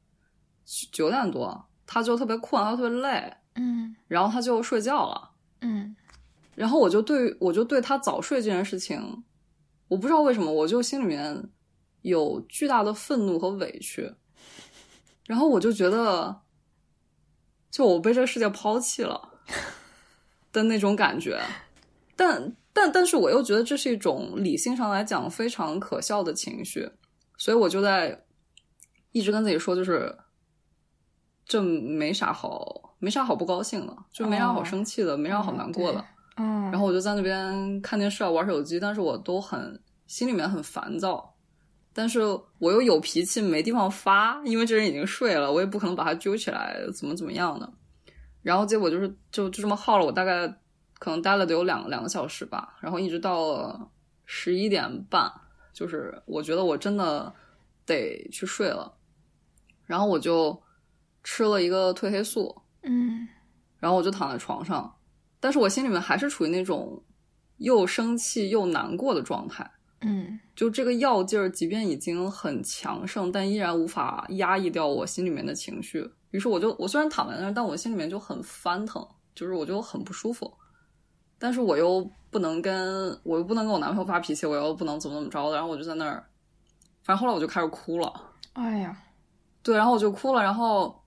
[0.91, 1.65] 九点多。
[1.91, 5.31] 他就特别困，他特别累，嗯然后他就睡觉了。
[5.61, 5.95] 嗯
[6.55, 9.23] 然后我就对我就对他早睡这件事情，
[9.87, 11.49] 我不知道为什么，我就心里面
[12.01, 14.13] 有巨大的愤怒和委屈。
[15.25, 16.41] 然后我就觉得，
[17.69, 19.39] 就我被这个世界抛弃了
[20.51, 21.39] 的那种感觉。
[22.15, 26.89] 但但但是我又觉得这是一种理性上来讲非常可笑的情绪，
[27.37, 28.25] 所以我就在
[29.11, 30.17] 一直跟自己说，就是
[31.45, 36.05] 这没啥好没啥好不高兴的，就没啥好生气的，没啥好难过的。
[36.37, 41.33] 嗯，然后我就在那边看电视啊，玩手机，但是我都很心里面很烦躁，
[41.93, 42.21] 但是
[42.59, 47.71] 我又有脾气，没地方发，因为这人已经睡了，我也不可能把他揪起来，怎么怎么样的。
[48.41, 50.47] 然后结果就是就就这么耗了，我大概
[50.97, 53.89] 可能待了得有两两个小时吧，然后一直到了
[54.25, 55.29] 十一点半，
[55.73, 57.33] 就是我觉得我真的
[57.85, 58.93] 得去睡了，
[59.85, 60.57] 然后我就
[61.21, 63.27] 吃了一个褪黑素，嗯
[63.79, 64.93] 然后我就躺在床上，
[65.39, 67.01] 但是我心里面还是处于那种
[67.57, 69.69] 又生气又难过的状态。
[70.01, 76.09] 嗯就这个药劲儿，即便已经很强盛，但依然无法压抑掉我心里面的情绪。
[76.31, 80.53] 于是我就，我虽然躺在那儿，但我心里面就很翻腾，就是我就很不舒服。
[81.37, 86.23] 但是我又不能跟我又不能跟我男朋友发脾气，我又不能怎么怎么着的，然后我就在那儿，
[87.03, 88.13] 反正后来我就开始哭了。
[88.53, 88.97] 哎呀，
[89.63, 90.98] 对，然后我就哭了，然后，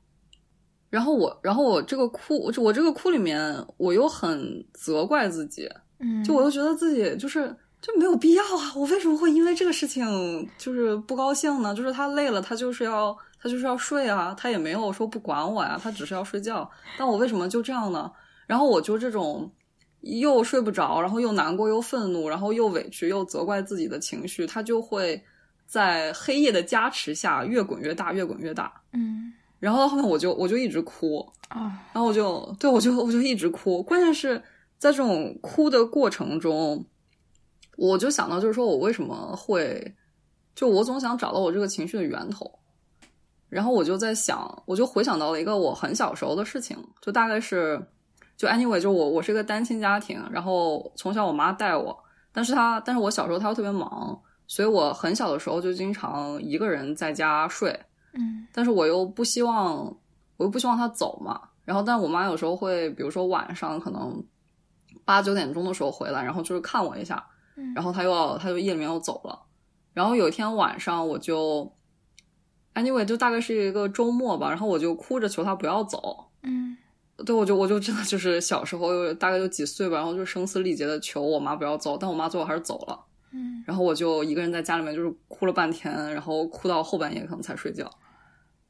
[0.93, 5.67] 然后我，然后我这个哭，我我这个哭里面，我又很责怪自己，
[6.01, 7.49] 嗯，就我又觉得自己就是
[7.81, 11.75] 就没有必要啊，我为什么会因为这个事情就是不高兴呢？
[11.75, 18.13] 就是他累了，他就是要他就是要睡啊，他也没有说不管我呀，他只是要睡觉，但我为什么就这样呢？
[18.47, 19.51] 然后我就这种
[20.03, 25.25] 又睡不着，然后又难过又愤怒，然后又委屈又责怪自己的情绪，它就会
[25.67, 28.71] 在黑夜的加持下越滚越大，越滚越大。
[28.93, 33.81] 嗯然后到后面我就我就一直哭，啊然后我就对我就我就一直哭。
[33.81, 34.37] 关键是
[34.77, 36.85] 在这种哭的过程中，
[37.77, 39.95] 我就想到就是说我为什么会，
[40.57, 42.59] 就我总想找到我这个情绪的源头。
[43.49, 47.81] 然后我就在想，我就回想到了一个我很小时候的事情，就大概是，
[48.37, 51.97] 就 anyway，就我我是一个单亲家庭，然后从小我妈带我，
[52.33, 57.79] 但是她但是我小时候她又特别忙，所以我很小的时候就经常一个人在家睡。
[58.13, 59.85] 嗯但是我又不希望，
[60.37, 61.41] 我又不希望他走嘛。
[61.65, 64.23] 然后，但我妈有时候会，比如说晚上可能
[65.05, 67.25] 八九点钟的时候回来，然后就是看我一下，
[67.57, 69.39] 嗯然后他又要，他就夜里面又走了。
[69.95, 71.71] 然后有一天晚上，我就
[72.75, 76.27] ，anyway，就大概是一个周末吧，然后我就哭着求他不要走。
[76.43, 76.77] 嗯
[77.25, 82.99] 对，我就我就真的就是小时候大概就几岁吧，然后就声嘶力竭的求我妈不要走，但我妈最后还是走了。
[83.33, 83.63] 嗯。
[83.67, 87.91] 然后我就一个人在家里面就是哭了半天，然后哭到后半夜可能才睡觉。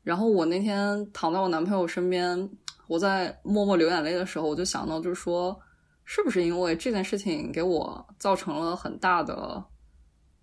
[0.02, 2.50] 然后我那天躺在我男朋友身边，
[2.88, 5.56] 我在默默流眼泪的时候，我就想到，就是说，
[6.04, 9.64] 是不是因为这件事情给我造成了很大的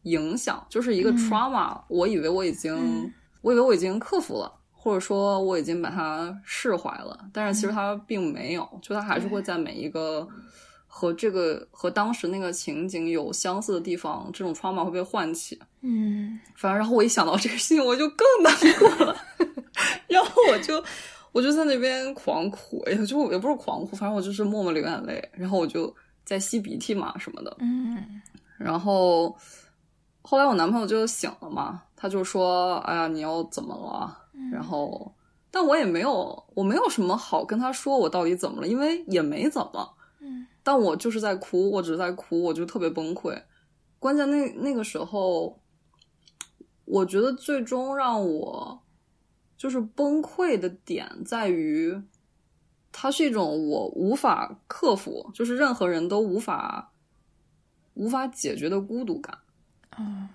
[0.04, 1.18] 影响，就是一个嗯。
[1.18, 3.14] trauma，、我以为我已经，嗯。
[3.42, 10.28] 我以为我已经克服了，或者说我已经把它释怀了，但是其实它并没有，就它还是会在每一个
[10.92, 15.58] 和这个和当时那个情景有相似的地方，这种 trauma 会被唤起。
[15.82, 19.16] 嗯反正，然后我一想到这个事情，我就更难过了。
[20.10, 20.84] 然后我就
[21.32, 25.30] 我就在那边狂哭，哎呀，就也不是狂哭，反正我就是默默流眼泪。
[25.32, 27.56] 然后我就在吸鼻涕嘛什么的。
[27.60, 28.22] 嗯
[28.58, 29.38] 然后
[30.22, 34.18] 后来我男朋友就醒了嘛，他就说：“哎呀，你又怎么了？”
[34.52, 35.14] 然后，
[35.50, 39.94] 但我也没有，我没有什么好跟他说我到底怎么了，因为也没怎么。
[40.60, 43.42] 嗯但我就是在哭，我只是在哭，我就特别崩溃。
[43.98, 45.60] 关键那那个时候，
[46.86, 48.82] 我觉得最终让我
[49.58, 52.02] 就是崩溃的点在于，
[52.92, 56.94] 它是一种我无法克服，就是任何人都无法
[57.96, 59.38] 无法解决的孤独感。
[59.98, 60.30] 嗯，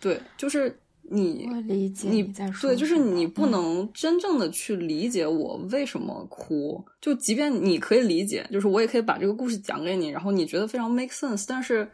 [0.00, 0.80] 对，就是
[1.10, 6.84] 你我理解你在说对，就是你不嗯能真正的去理解我为什么哭。
[7.00, 11.90] 就即便你可以理解，就是我也可以把这个故事讲给你，然后你觉得非常 make sense，但是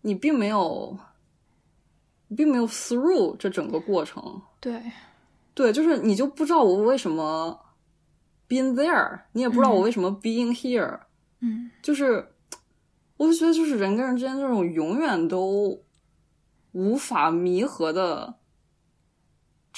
[0.00, 0.96] 你并没有，
[2.36, 4.40] 并没有 through 这整个过程。
[4.60, 4.80] 对，
[5.54, 7.58] 对，就是你就不知道我为什么
[8.48, 10.98] being there，你也不知道我嗯为什么 being here，、
[11.40, 12.26] 嗯就是
[13.16, 15.78] 我就觉得就是人跟人之间这种永远都
[16.72, 18.34] 无法弥合的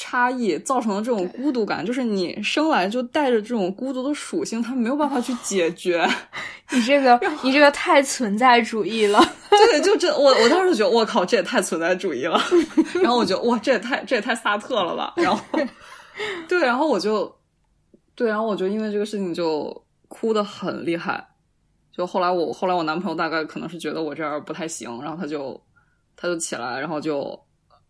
[0.00, 6.08] 差异造成的这种孤独感，就是你生来就带着这种孤独的属性，他没有办法去解决。
[6.70, 9.20] 你这个你这个太存在主义了。
[9.50, 12.40] 对，就这我我当时就觉得我靠，这也太存在主义了。
[13.02, 15.14] 然后我觉得哇，这也太这也太萨特了吧。
[15.16, 15.42] 然后
[16.46, 17.34] 对，然后我就
[18.14, 21.26] 对，然后我就因为这个事情就哭的很厉害。
[21.92, 25.60] 就后来我后来我男朋友大概可能是觉得我这样不太行，然后他就
[26.14, 27.36] 他就起来，然后就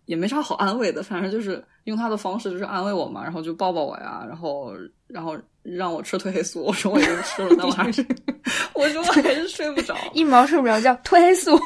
[0.06, 4.72] 也没啥好安慰的，反正就是用他的方式就是安慰我嘛，然后就抱抱我呀，然后
[5.06, 8.04] 然后让我吃褪黑素，我说我已经吃了，但我还是
[8.74, 11.58] 我说我还是睡不着， 一毛睡不着觉，褪黑素。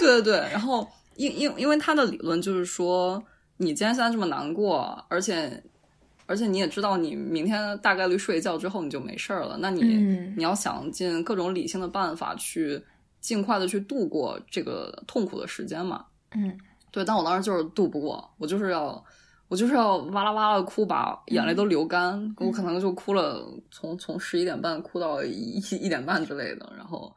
[0.00, 0.86] 对对对，然后
[1.16, 3.22] 因因因为他的理论就是说，
[3.56, 5.62] 你既然现在这么难过，而且。
[6.28, 9.56] 而且你也知道，你明天大概率睡一觉之后你就没事儿了。
[9.60, 9.82] 那你
[10.36, 12.82] 你要想尽各种理性的办法去
[13.20, 16.04] 尽快的去度过这个痛苦的时间嘛。
[16.34, 16.58] 嗯，
[16.90, 17.04] 对。
[17.04, 19.00] 但我当时就是度不过，我就是要
[19.48, 22.34] 我就是要哇啦哇啦哭，把眼泪都流干。
[22.38, 26.72] 我可能就哭了，从从十一点半哭到一一点半之类的。
[26.76, 27.14] 然后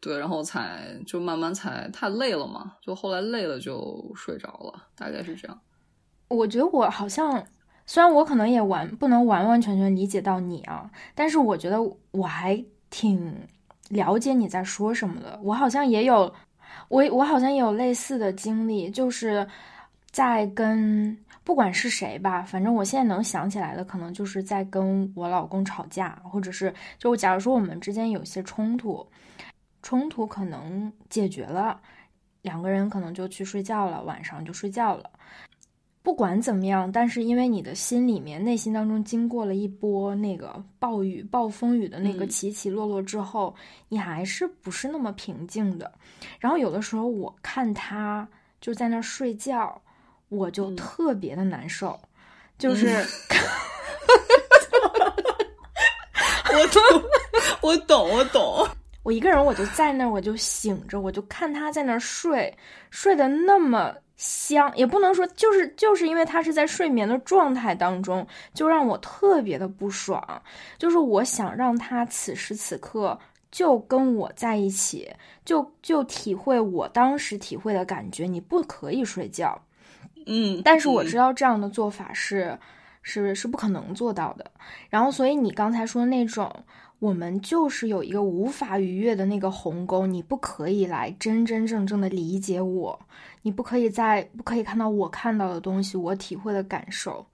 [0.00, 5.60] 对，然后才就慢慢才太累了嘛，就后来累了就睡着了，大概是这样。
[6.28, 7.44] 我觉得我好像。
[7.84, 11.76] 虽然我可能也完不能完完全全理解到你啊，但是我觉得
[12.12, 13.36] 我还挺
[13.88, 15.38] 了解你在说什么的。
[15.42, 16.32] 我好像也有，
[16.88, 19.46] 我我好像也有类似的经历，就是
[20.12, 29.04] 在跟不管是谁吧，反正我现在能想起来的，可能就是在跟我老公吵架，或者是就假如说我们之间有些冲突，
[29.82, 31.80] 冲突可能解决了，
[32.42, 35.10] 两个人可能就去睡觉了，晚上就睡觉了。
[36.04, 43.52] 不管怎么样，但是因为你的心里面、内心当中经过了一波那个暴雨、暴风雨的那个起起落落之后，
[43.88, 45.92] 你还是不是那么平静的。
[46.38, 48.28] 然后有的时候我看他
[48.60, 49.81] 就在那睡觉，
[50.32, 52.00] 我就特别的难受，
[52.58, 52.86] 就是，
[56.52, 56.82] 我懂，
[57.60, 58.66] 我懂，我懂。
[59.04, 62.56] 我一个人我就在那儿，我就醒着，我就看他在那儿睡，
[62.90, 63.94] 睡得那么。
[64.14, 68.24] 香也不能说，就是就是因为他是在睡眠的状态当中，
[68.54, 70.42] 就让我特别的不爽。
[70.78, 73.18] 就是我想让他此时此刻
[73.50, 75.10] 就跟我在一起，
[75.44, 78.24] 就就体会我当时体会的感觉。
[78.24, 79.60] 你不可以睡觉，
[80.26, 82.58] 嗯，但是我知道这样的做法是
[83.02, 84.50] 是是不可能做到的。
[84.88, 86.50] 然后，所以你刚才说那种，
[86.98, 92.98] 我们就是有一个无法逾越的那个鸿沟，你不可以来真真正正的理解我。
[93.42, 97.26] 你不可以在不可以看到我看到的东西，我体会的感受。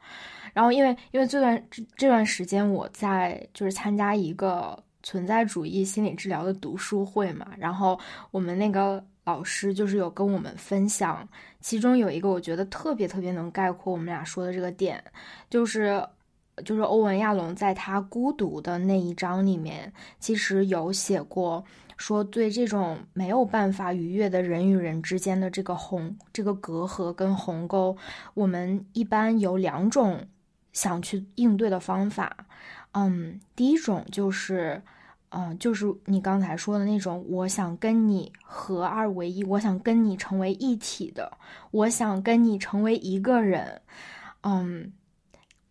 [0.54, 7.98] 然后，因为因为这段这这段时间我在就是参加一个存在主义心理治疗的读书会嘛，然后
[8.30, 11.28] 我们那个老师就是有跟我们分享，
[11.60, 15.04] 其中有一个我觉得特别特别能概括我们俩说的这个点，
[15.50, 16.02] 就是
[16.64, 21.62] 就是欧文亚龙在他孤独的那一章里面，其实有写过。
[21.98, 27.96] 说对这种没有办法逾越的人与人之间的这个鸿这个隔阂跟鸿沟，
[28.34, 30.24] 我们一般有两种
[30.72, 32.46] 想去应对的方法。
[32.92, 34.80] 嗯，第一种就是，
[35.30, 41.36] 嗯，就是你刚才说的那种，我想跟你合二为一，我想跟你成为一体的，
[41.70, 43.80] 我想跟你成为一个人。
[44.42, 44.92] 嗯，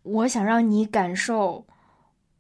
[0.04, 1.66] 我想让你感受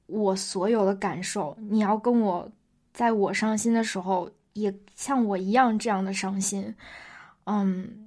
[0.06, 2.52] 我所有的感受，你要跟我。
[2.94, 6.74] 在我伤心的时候，也像我一样这样的伤心。
[7.44, 8.07] 嗯，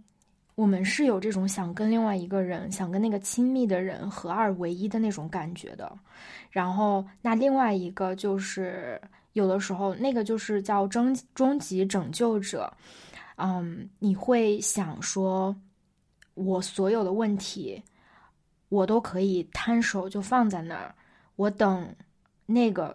[0.60, 5.90] 我们是有这种想跟另外一个人，想跟那个亲密的人合二为一的那种感觉的。
[6.50, 9.00] 然后，那另外一个就是
[9.32, 12.70] 有的时候，那个就是叫终终极拯救者。
[13.36, 15.56] 嗯，你会想说，
[16.34, 17.82] 我所有的问题，
[18.68, 20.94] 我都可以摊手就放在那儿，
[21.36, 21.88] 我等
[22.44, 22.94] 那个。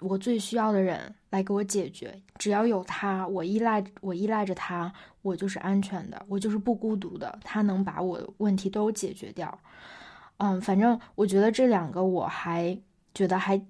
[0.00, 4.90] 我最需要的人来给我解决，只要有他，我依赖我依赖着他，
[5.20, 7.38] 我就是安全的，我就是不孤独的。
[7.44, 9.58] 他能把我问题都解决掉。
[10.38, 12.76] 嗯，反正我觉得这两个我还
[13.14, 13.60] 觉得还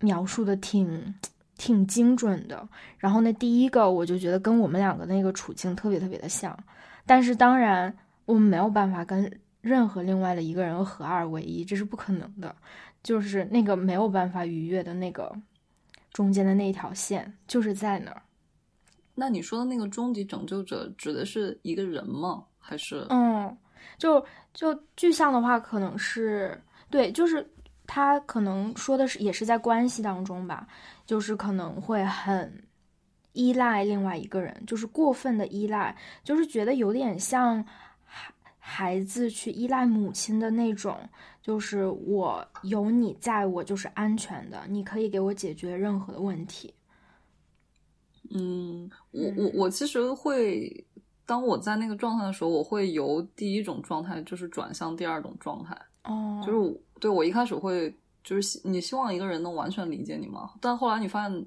[0.00, 1.14] 描述的挺
[1.56, 2.68] 挺精准的。
[2.98, 6.54] 然后那第一个我就觉得跟我们两个那个处境特别特别的像，
[7.06, 12.54] 但是当然我们没有办法跟任何另外的一个人合二为一，这是不可能的，
[13.02, 15.34] 就是那个没有办法逾越的那个。
[16.18, 18.20] 中间的那条线就是在那儿。
[19.14, 22.44] 那你说的那个终极拯救者指的是一个人吗？
[22.58, 23.06] 还是？
[23.08, 23.56] 嗯，
[23.98, 24.20] 就
[24.52, 26.60] 就具象的话，可能是
[26.90, 27.48] 对，就是
[27.86, 30.66] 他可能说的是也是在关系当中吧，
[31.06, 32.52] 就是可能会很
[33.32, 37.64] 依赖另外一个人，就是过分的依赖，就是觉得有点像
[38.02, 40.98] 孩孩子去依赖母亲的那种。
[41.48, 44.60] 就是我有你在，我就是安全的。
[44.68, 46.74] 你可以给我解决任何的问题。
[48.34, 50.86] 嗯，我我我其实会，
[51.24, 55.74] 当我在那个状态的时候，我会由第一种状态就是转向第二种状态。
[56.04, 60.50] 哦，就是对我一开始会就是你希望一个人能完全理解你吗？
[60.60, 61.46] 但后来你发现，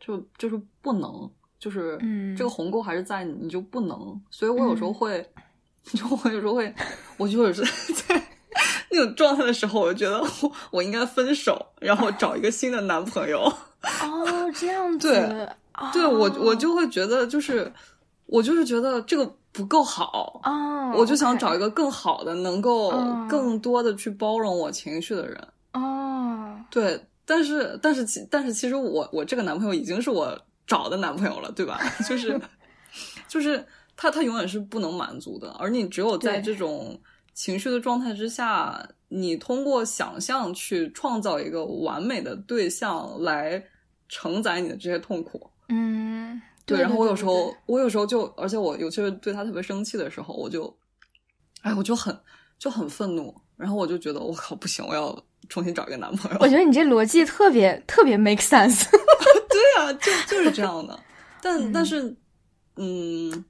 [0.00, 4.18] 就就是不能，就是嗯这个鸿沟还是在你，你就不能。
[4.30, 5.22] 所以我有时候会，
[5.92, 6.74] 就我有时候会，
[7.18, 8.18] 我就是在
[8.92, 13.40] 那种状态的时候，我觉得我我应该分手，然后找一个新的男朋友。
[13.82, 17.72] 哦，这样子，对哦、对我我就会觉得，就是
[18.26, 20.40] 我就是觉得这个不够好。
[20.44, 25.48] 哦，我就想找一个更好的，能够嗯更多的去包容我情绪的人。
[25.72, 31.80] 哦，对，但是但是其但是其实我我这个男朋友已经是我找的男朋友了，对吧？
[32.08, 32.40] 就是
[33.26, 33.66] 就是
[33.96, 37.00] 他他永远是不能满足的，而你只有在这种
[37.34, 43.62] 情绪的状态之下，你通过想象去创造一个完美的对象来
[44.08, 45.50] 承载你的这些痛苦。
[45.68, 50.74] 嗯，对，然后我有时候我有时候就，而且我尤其是对他特别生气的时候，我就，
[51.62, 52.14] 哎，我就很
[52.58, 55.18] 就很愤怒，然后我就觉得我靠不行，我要
[55.48, 56.38] 重新找一个男朋友。
[56.40, 58.86] 我觉得你这逻辑特别特别 make sense。
[59.48, 60.98] 对啊，就就是这样的。
[61.40, 62.14] 但、但是，
[62.76, 63.44] 嗯，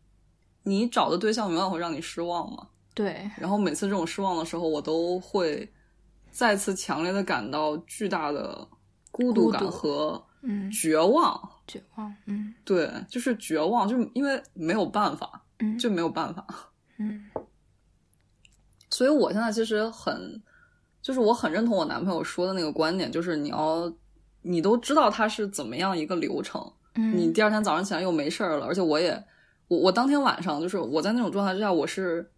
[0.62, 2.68] 你找的对象永远会让你失望嘛。
[2.94, 5.70] 对，然后每次这种失望的时候，我都会
[6.30, 8.66] 再次强烈的感到巨大的
[9.10, 11.48] 孤独感和嗯，绝望。
[11.66, 12.52] 绝望，嗯。
[12.64, 16.44] 对，就是绝望，就是因为没有办法，嗯，就没有办法。
[16.98, 17.24] 嗯。
[18.90, 20.42] 所以我现在其实很，
[21.00, 23.90] 就是我很认同我男朋友说的那个观点，就是你要，
[24.42, 29.24] 你都知道他是怎么样一个流程，嗯，你第二天早上起来又没事儿了，而且我也，
[29.68, 32.30] 我我当天晚上就是我在那种状态之下，我是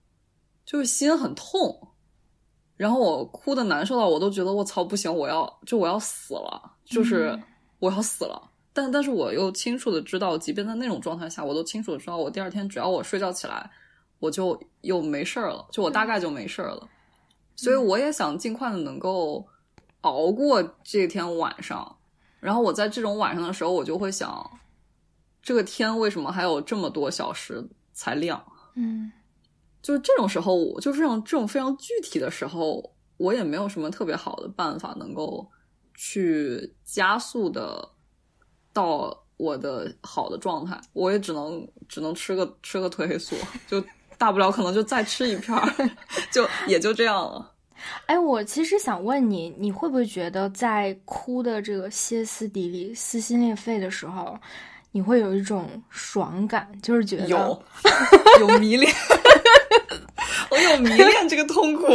[0.65, 1.89] 就是心很痛，
[2.77, 7.43] 然后我哭的难受到我都觉得我操不行，我要就我要死了，就是嗯
[7.79, 8.51] 我要死了。
[8.73, 13.71] 但但是我又清楚的知道，即便在那种状态下，我都清楚的知道，我第二天只要我睡觉起来，
[14.19, 16.89] 我就又没事儿了，就我大概就没事儿了。
[17.57, 19.47] 所以我也想尽快的能够
[20.01, 21.97] 熬过这天晚上。
[22.41, 24.51] 然后我在这种晚上的时候，我就会想，
[25.41, 28.45] 这个天为什么还有这么多小时才亮？
[28.75, 29.13] 嗯
[29.85, 32.83] 就是这种时候，我就这种这种非常具体的时候，
[33.19, 35.47] 我也没有什么特别好的办法能够
[35.95, 37.87] 去加速的
[38.73, 43.37] 到我的好的状态，我也只能只能吃个吃个褪黑素，
[43.69, 43.85] 就
[44.17, 45.71] 大不了可能就再吃一片儿，
[46.33, 47.53] 就也就这样了。
[48.07, 54.39] 哎，我其实想问你，你会不会觉得在哭的这个歇斯底里、撕心裂肺的时候，
[54.93, 57.63] 你会有一种爽感，就是觉得有
[58.41, 58.91] 有迷恋，
[60.51, 61.87] 我有迷恋这个痛苦。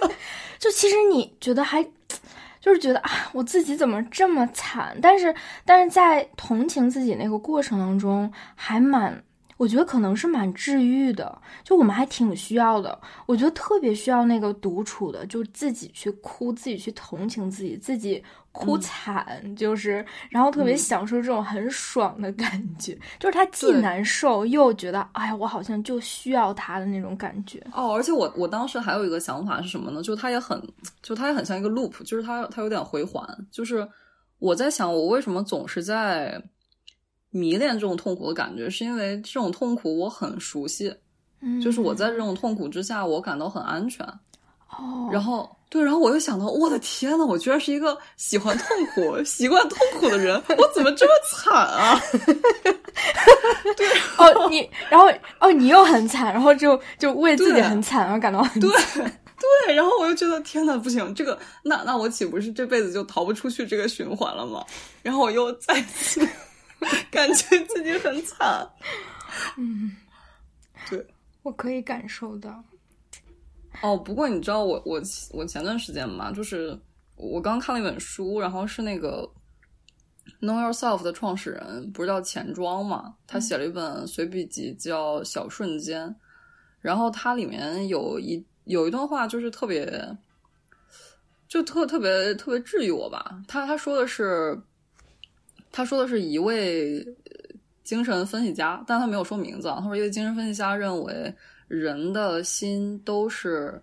[0.58, 1.82] 就其实你觉得还，
[2.60, 4.96] 就是觉得啊，我自己怎么这么惨？
[5.00, 5.34] 但是
[5.64, 9.24] 但是在同情自己那个过程当中，还蛮，
[9.56, 11.40] 我觉得可能是蛮治愈的。
[11.64, 18.22] 就我们还挺需要的，我觉得特别需要那个独处的，就自己去哭，自己去同情自己，自己
[18.52, 27.64] 哭惨，就是然后特别嗯享受这种很爽的感觉，就是他既难受又觉得，哎呀，我好像就需要他的那种感觉。
[27.72, 30.02] 哦，而且我我当时还有一个想法是什么呢？
[30.02, 30.60] 就他也很，
[31.00, 33.24] 就他也很像一个 loop，就是他他有点回环。
[33.52, 33.88] 就是
[34.38, 36.42] 我在想，我为什么总是在
[37.30, 40.92] 迷恋这种痛苦的感觉，是因为这种痛苦我很熟悉，
[41.40, 44.04] 嗯，就是我在这种痛苦之下，我感到很安全。
[44.78, 52.00] 哦，然后对，然后我又想到，我的天呐，我居然是一个喜欢痛苦、 习惯痛苦的人，我怎么这么惨啊？
[53.76, 55.08] 对 哦，你然后
[55.38, 59.04] 哦，你又很惨，然后就就为自己很惨而感到很对惨。
[59.66, 64.64] 对，然后我又觉得天呐，不行，这个那那我岂不是这辈子就逃不出去这个循环了吗？
[65.02, 66.26] 然后我又再次
[67.10, 68.68] 感觉自己很惨。
[69.56, 69.96] 嗯，
[70.90, 71.06] 对，
[71.42, 72.62] 我可以感受到。
[73.82, 75.00] 哦，不过你知道我我
[75.30, 76.78] 我前段时间嘛，就是
[77.16, 79.26] 我刚看了一本书，然后是那个
[80.42, 83.14] Know Yourself 的创始人，不是叫钱庄嘛？
[83.26, 86.06] 他写了一本随笔集叫《小瞬间》，
[86.80, 90.14] 然后它里面有一有一段话，就是特别
[91.48, 93.42] 就特特别特别治愈我吧。
[93.48, 94.60] 他他说的是，
[95.72, 97.02] 他说的是一位
[97.82, 99.78] 精神分析家，但他没有说名字啊。
[99.80, 101.34] 他说一位精神分析家认为。
[101.70, 103.80] 人的心都是，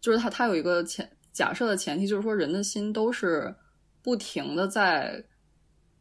[0.00, 3.54] 就是他他有一个前假设的前提，就是说人的心都是
[4.02, 5.24] 不停的在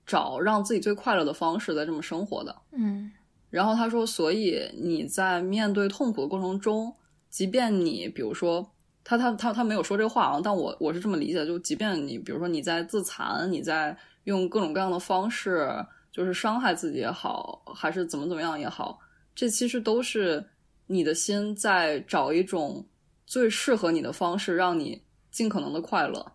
[0.03, 2.55] 找让自己最快乐的方式，在这么生活的。
[2.71, 3.11] 嗯
[3.51, 6.91] 然后他说，所以你在面对痛苦的过程中，
[7.29, 8.67] 即便你比如说
[9.03, 15.69] 他他他他没有说这话啊，但我我是这么理解，就即便你比如说你在自残，你在用各种各样的方式，
[16.11, 18.97] 就是伤害自己也好，还是怎么怎么样也好，
[19.35, 20.43] 这其实都是。
[20.88, 22.85] 你的心在找一种
[23.25, 26.33] 最适合你的方式，让你尽可能的快乐。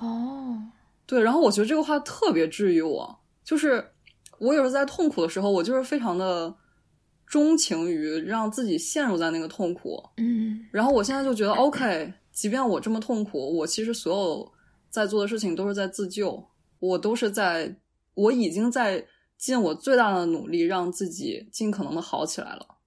[0.00, 0.56] 哦，
[1.04, 3.84] 对，然后我觉得这个话特别治愈我，就是
[4.38, 6.54] 我有时候在痛苦的时候，我就是非常的
[7.26, 10.02] 钟情于让自己陷入在那个痛苦。
[10.16, 14.52] 嗯然后我现在就觉得，OK，即便我这么痛苦，我其实所有
[14.88, 16.42] 在做的事情都是在自救，
[16.78, 17.76] 我都是在，
[18.14, 19.04] 我已经在
[19.36, 22.77] 尽我最大的努力让自己尽可能的好起来了。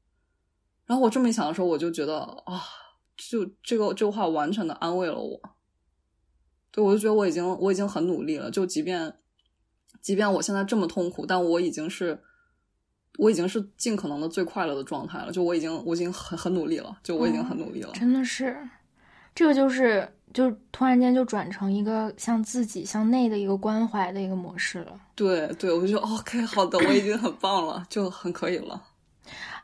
[0.91, 2.61] 然后我这么一想的时候，我就觉得啊，
[3.15, 5.39] 就这个这个话完全的安慰了我。
[6.69, 9.15] 对，我就觉得我已经我已经很努力了，就即便
[10.01, 12.21] 即便我现在这么痛苦，但我已经是
[13.19, 15.31] 我已经是尽可能的最快乐的状态了。
[15.31, 17.91] 就我已经我已经很很努力了，就我已经很努力了。
[17.93, 18.57] 真的是，
[19.33, 24.99] 这个就是就突然间就转成一个向自己向内的一个关怀的一个模式了。
[25.15, 28.83] 对对，我就觉得 OK，好的，我已经很棒了，就很可以了。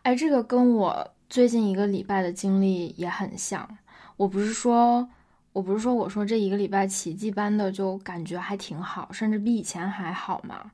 [0.03, 3.77] 哎，这个跟我最近一个礼拜的经历也很像。
[4.15, 5.07] 我不是说，
[5.53, 10.71] 我不是说，我说这一个礼拜奇迹般的就感觉还挺好，甚至比以前还好嘛。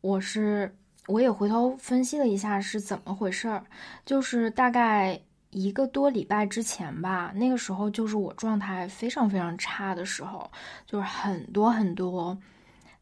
[0.00, 0.74] 我是
[1.06, 3.64] 我也回头分析了一下是怎么回事儿，
[4.04, 5.20] 就是大概
[5.50, 10.50] 一个多礼拜之前吧，那个时候就是我状态非常非常差的时候，
[10.86, 12.38] 就是很多很多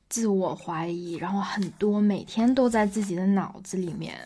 [0.09, 4.17] 自我怀疑，然后很多每天都在自己的脑子里面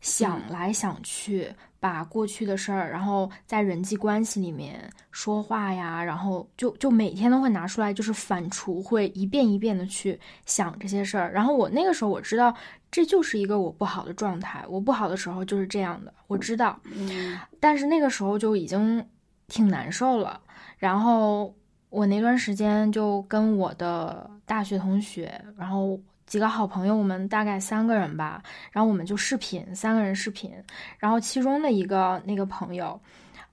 [0.00, 11.32] 想来想去，把过去的事儿，然后在人际关系里面说话呀，然后就就每天都会拿出来，就是反刍，会一遍一遍的去想这些事儿。
[11.32, 12.54] 然后我那个时候我知道，
[12.90, 16.78] 这就是一个我不好的状态，我不好的时候就是这样的，我知道。
[16.84, 19.04] 嗯但是那个时候就已经
[19.46, 20.40] 挺难受了。
[20.78, 21.54] 然后
[21.90, 25.98] 我那段时间就跟我的大学同学，然后
[26.28, 30.52] 几个好朋友，我们大概三个人吧，然后我们就视频，三个人视频。
[30.98, 33.00] 然后其中的一个那个朋友，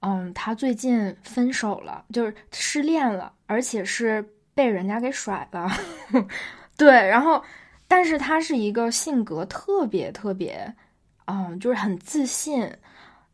[0.02, 4.24] 嗯，他最近分手了，就是失恋了，而且是
[4.54, 5.72] 被人家给甩了。
[6.78, 7.42] 对，然后，
[7.88, 10.72] 但是他是一个性格特别特别，
[11.26, 12.70] 嗯，就是很自信。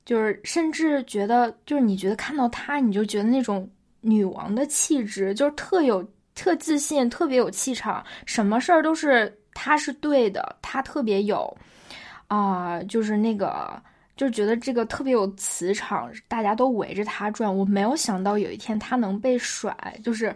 [0.03, 3.69] 就是甚至觉得，就是你觉得看到他，你就觉得那种
[4.01, 6.03] 女王的气质，就是特有、
[6.35, 11.55] 特自信、特别有气场，什么事儿都是他是对的，他特别有，
[12.27, 13.81] 啊、就是那个，
[14.15, 17.55] 就觉得这个特别有磁场，大家都围着他转。
[17.55, 20.35] 我没有想到有一天她能被甩，就是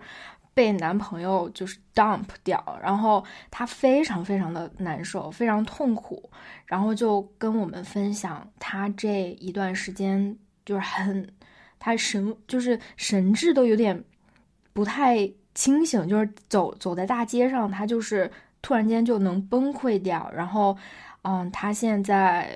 [0.54, 6.30] 被男朋友就是 dump 掉，然后她非常非常的难受，非常痛苦。
[6.66, 10.36] 然后就跟我们分享他这一段时间
[10.66, 11.32] 就是很，
[11.78, 14.04] 他神就是神志都有点
[14.74, 18.30] 不太清醒，就是走走在大街上，他就是
[18.62, 20.30] 突然间就能崩溃掉。
[20.32, 20.78] 然后，
[21.24, 22.56] 嗯，他现在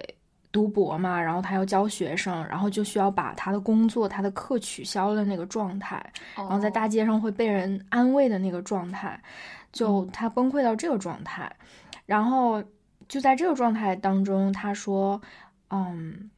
[0.51, 9.19] 读博嘛，然后他要教学生，然后就需要把他的工作、他的课取消的那个状态，然后在大街上会被人安慰的那个状态，
[9.71, 11.51] 就他崩溃到这个状态，
[12.05, 12.63] 然后。
[13.07, 15.19] 就在这个状态当中，他说，
[15.71, 16.29] 嗯，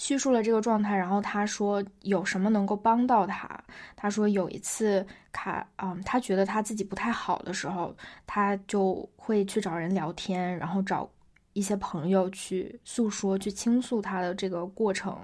[0.00, 3.46] 叙述了这个状态，然后他说有什么能够帮到他。
[3.94, 7.94] 他说有一次，他嗯，他觉得他自己不太好的时候，
[8.26, 11.06] 他就会去找人聊天，然后找
[11.52, 15.14] 一些朋友去诉说、去倾诉他的这个过程，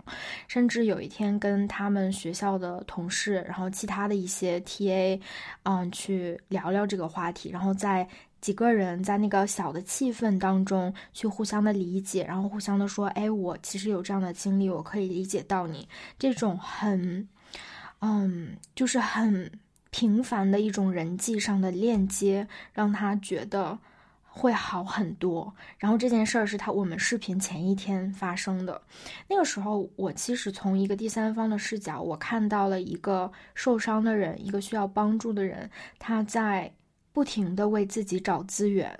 [0.47, 5.19] 甚至有一天跟他们学校的同事，然后其他的一些 TA，
[5.63, 8.07] 嗯，去聊聊这个话题，然后在。
[8.47, 17.29] 几个人在那个小的气氛当中去互相的理解，然后互相的说：“哎，我其实有这样的经历，我可以理解到你。”这种很，
[17.99, 19.51] 嗯，就是很
[19.91, 23.77] 平凡的一种人际上的链接，让他觉得
[24.29, 25.53] 会好很多。
[25.77, 28.81] 然后这件事儿是他我们视频前一天发生的，
[29.29, 35.69] 那个时候我其实从一个第三方的视角，我看到了一个受伤的人，一个需要帮助的人，
[35.99, 36.73] 他在。
[37.17, 38.95] 不停的为自己找资源，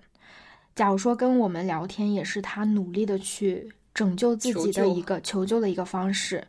[0.75, 6.43] 假如说跟我们聊天，也是他努力的去拯救自己的一个求救的一个方式，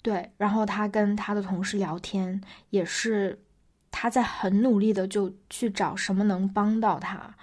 [0.00, 0.30] 对。
[0.36, 2.40] 然后他跟他的同事聊天，
[2.70, 3.36] 也是
[3.90, 7.34] 他在很努力的就去找什么能帮到他。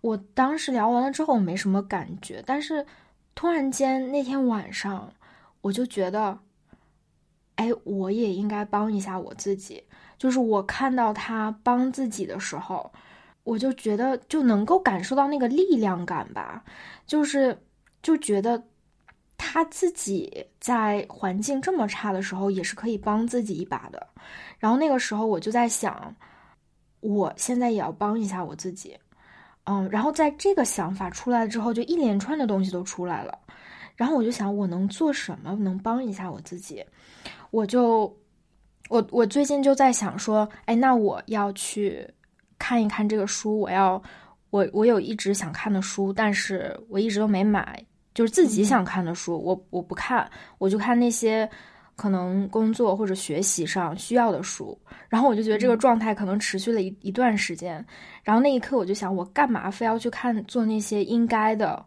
[0.00, 2.86] 我当时聊完了之后没什么感觉，但是
[3.34, 5.12] 突然间那天晚上，
[5.60, 6.38] 我就觉得，
[7.56, 9.84] 哎，我也应该帮一下我自己。
[10.16, 12.90] 就是我看到他帮自己的时候。
[13.48, 16.62] 我就觉得就能够感受到那个力量感吧，
[17.06, 17.58] 就是
[18.02, 18.62] 就觉得
[19.38, 24.06] 他自己在环境这么差的时候也是可以帮自己一把的。
[24.58, 26.14] 然后那个时候我就在想，
[27.00, 28.94] 我现在也要帮一下我自己，
[29.64, 29.88] 嗯。
[29.88, 33.38] 然后在这个想法出来之后，就一连串的东西都出来了。
[33.96, 36.84] 然后我就想，我能做什么能帮一下我自己？
[37.50, 38.14] 我就
[38.90, 42.06] 我我最近就在想说，哎，那我要去。
[42.58, 44.02] 看一看这个书，我要
[44.50, 47.82] 我我有一直想看的书，但是我一直都没买，
[48.14, 51.48] 就是自己想看的书，我我不看，我就看那些
[51.96, 54.78] 可能工作或者学习上需要的书。
[55.08, 57.84] 然后我就觉得这个状态可能持续了一一段时间，
[58.22, 61.82] 然后那一刻我就想，我干嘛非要去看做那些应该的，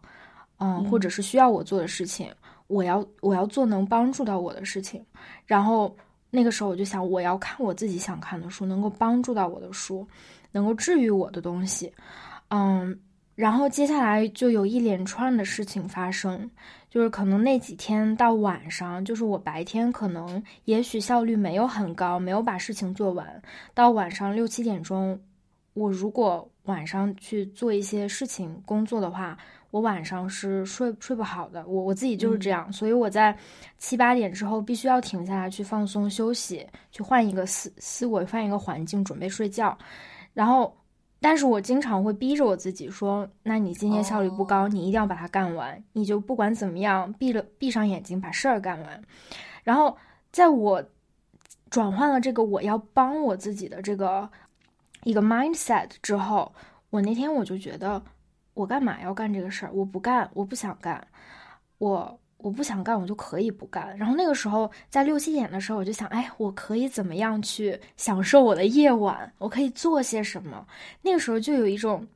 [0.58, 2.28] 嗯，或者是需要我做的事情？
[2.66, 5.04] 我要我要做能帮助到我的事情。
[5.44, 5.94] 然后
[6.30, 10.06] 那个时候我就想，我要看我自己想看的书，能够帮助到我的书，
[10.52, 11.92] 能够治愈我的东西，
[12.48, 12.98] 嗯。
[13.34, 16.48] 然后接下来就有一连串的事情发生。
[16.90, 23.42] 就是可能那几天到晚上，就是我白天可能也许效率没有很高，没有把事情做完。
[23.72, 25.18] 到晚上六七点钟，
[25.72, 29.38] 我如果晚上去做一些事情工作的话，
[29.70, 31.66] 我晚上是睡睡不好的。
[31.66, 33.34] 我我自己就是这样，所以我在
[33.78, 39.76] 七八点之后必须要停下来去放松休息，去换一个思思维，换一个环境，准备睡觉，
[40.34, 40.76] 然后。
[41.24, 45.80] 但是我经常会逼着我自己说：“那你今天效率不高，你一定要把它干完。
[45.92, 49.00] 你就不管怎么样，闭了闭上眼睛把事儿干完。”
[49.62, 49.96] 然后
[50.32, 50.84] 在我
[51.70, 54.28] 转换了这个我要帮我自己的这个
[55.04, 56.52] 一个 mindset 之后，
[56.90, 58.02] 我那天我就觉得
[58.54, 59.70] 我干嘛要干这个事儿？
[59.72, 61.06] 我不干，我不想干，
[61.78, 62.18] 我。
[62.42, 63.96] 我不想干，我就可以不干。
[63.96, 69.32] 然后那个时候，在六七点的时候，我就想，哎，我可以怎么样去享受我的夜晚？
[69.38, 70.66] 我可以做些什么？
[71.00, 72.06] 那个时候就有一种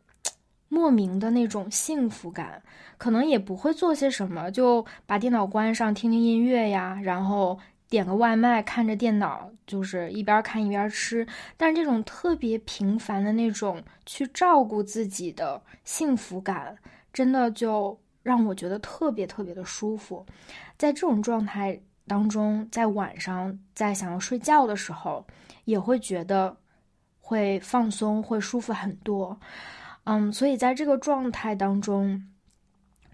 [0.69, 2.63] 莫名的那种幸福感。
[2.99, 7.59] 可能也不会做些什么，就把电脑关上，听听音乐呀，然后
[7.89, 11.27] 点个外卖，看着电脑，就是一边看一边吃。
[11.57, 16.77] 但是这种特别平凡的那种去照顾自己的幸福感，
[17.13, 17.97] 真的就。
[18.27, 20.27] 让我觉得特别特别的舒服，
[20.77, 25.25] 在这种状态当中，在晚上在想要睡觉的时候，
[25.65, 26.57] 也会觉得
[27.21, 29.39] 会放松，会舒服很多。
[30.03, 32.21] 嗯，所以在这个状态当中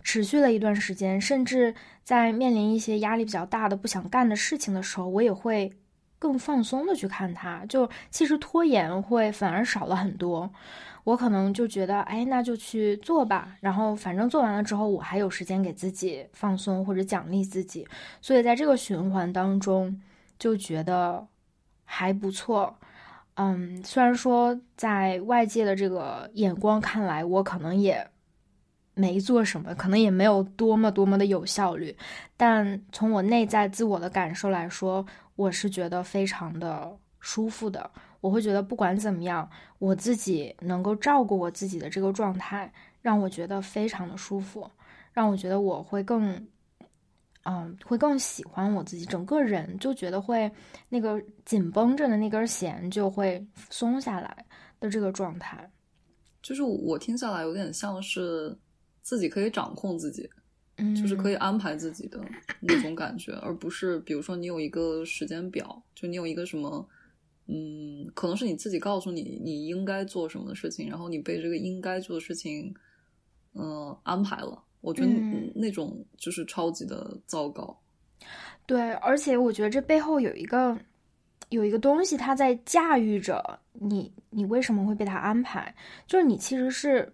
[0.03, 5.71] 持续了一段时间，甚至在面临一些压力比较大的不想干的事情的时候，我也会
[6.19, 7.67] 更放松的去看它。
[7.67, 10.51] 就其实拖延会反而少了很多。
[11.05, 13.57] 我可能就觉得，哎，那就去做吧。
[13.61, 17.87] 然后反正做完了之后，我还有时间给自己放松或者奖励自己。
[18.21, 20.01] 所以在这个循环当中，
[20.39, 21.27] 就觉得
[21.85, 22.77] 还不错。
[23.35, 28.07] 嗯，虽然说在外界的这个眼光看来，我可能也
[28.95, 31.97] 没做什么，可能也没有多么多么的有效率，
[32.37, 37.91] 但从我内在自我的感受来说，我是觉得非常的舒服的。
[38.23, 39.51] 我会觉得不管怎么样，
[39.81, 44.71] 我自己能够照顾我自己的这个状态，让我觉得非常的舒服，
[45.13, 46.47] 让我觉得我会更，
[47.43, 50.49] 嗯，会更喜欢我自己，整个人就觉得会
[50.89, 54.47] 那个紧绷着的那根弦就会松下来
[54.79, 55.69] 的这个状态，
[56.41, 58.57] 就是我听下来有点像是
[59.03, 60.31] 自己可以掌控自己，
[60.77, 62.21] 嗯，就是可以安排自己的
[62.61, 66.89] 那种感觉，而不是比如说你有一个时间表，就你有一个什么。
[67.47, 72.73] 嗯，可能是你自己告诉你你应该做什么的事情，然后你被这个应该做的事情，
[73.55, 74.63] 嗯，安排了。
[74.81, 75.09] 我觉得
[75.55, 77.77] 那种就是超级的糟糕。
[78.67, 80.79] 对，而且我觉得这背后有一个
[81.51, 84.13] 有一个东西，它在驾驭着你。
[84.31, 85.75] 你为什么会被他安排？
[86.07, 87.13] 就是你其实是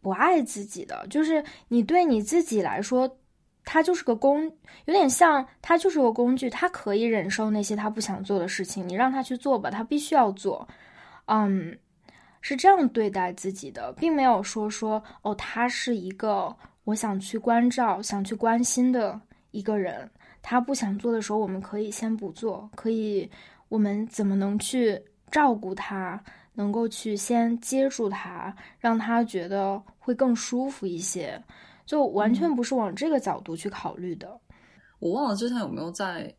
[0.00, 3.18] 不爱自己的，就是你对你自己来说。
[3.70, 4.50] 他就是个工，
[4.86, 10.66] 有点像他就是个工具，他可以忍受那些他不想做的事情，你让他去做吧，他必须要做，
[11.26, 11.78] 嗯，
[12.40, 20.10] 是这样对待自己的，并没有说说哦，他是一个我想去关照、想去关心的一个人，
[20.40, 23.30] 他不想做的时候，我们可以先不做，可以，
[23.68, 24.98] 我们怎么能去
[25.30, 26.18] 照顾他，
[26.54, 31.38] 能够去先接住他，让他觉得会更舒服一些。
[31.88, 34.38] 就完全不是往这个角度去考虑的。
[34.98, 36.36] 我忘了之前有没有在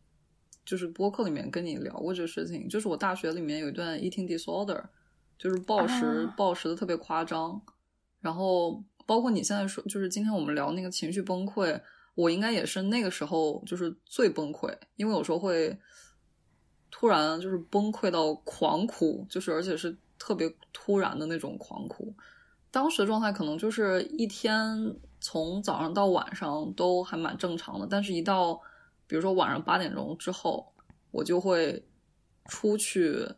[0.64, 2.68] 就是播客里面跟你聊过这个事情。
[2.68, 4.80] 就是我大学里面有一段 eating disorder，
[5.36, 7.60] 就是暴食暴食的特别夸张。
[8.20, 11.80] 然后包括你现在说，就是今天我们聊那个情绪崩溃，
[12.14, 15.76] 我应该也是那个时候就是最崩溃，因为有时候会
[16.92, 22.14] 突然就是崩溃到狂哭，就是而且是特别突然的那种狂哭。
[22.70, 24.94] 当时的状态可能就是一天。
[25.20, 28.60] 从早上到晚上都还蛮正常的，但是一到
[29.06, 30.72] 比如说晚上八点钟之后，
[31.10, 31.86] 我就会
[32.46, 33.28] 出去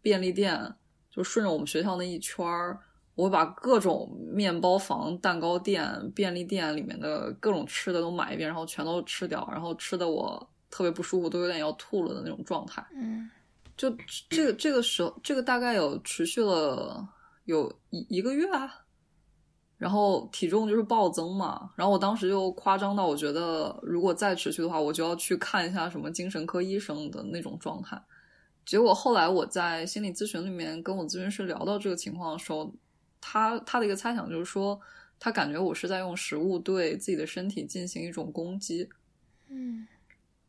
[0.00, 0.74] 便利店，
[1.10, 2.78] 就顺着我们学校那一圈儿，
[3.14, 12.84] 我会把各种面包房、蛋糕店、便利店里面的各种吃的都买一遍，然后全都吃掉，然后吃的我特别不舒服，都有点要吐了的那种状态。
[12.94, 13.30] 嗯，
[13.76, 13.94] 就
[14.30, 17.06] 这个这个时候，这个大概有持续了
[17.44, 18.81] 有一一个月啊，
[19.82, 28.00] 然后体重就是暴增嘛，然后我当时就夸张到我觉得如果再持续的话，我就要去看一下什么精神科医生的那种状态。
[28.64, 32.72] 结果后来我在心理咨询里面跟我咨询师聊到这个情况的时候，
[33.20, 34.80] 他他的一个猜想就是说，
[35.18, 38.88] 他感觉我是在用食物对自己的身体进行一种攻击。
[39.48, 39.84] 嗯，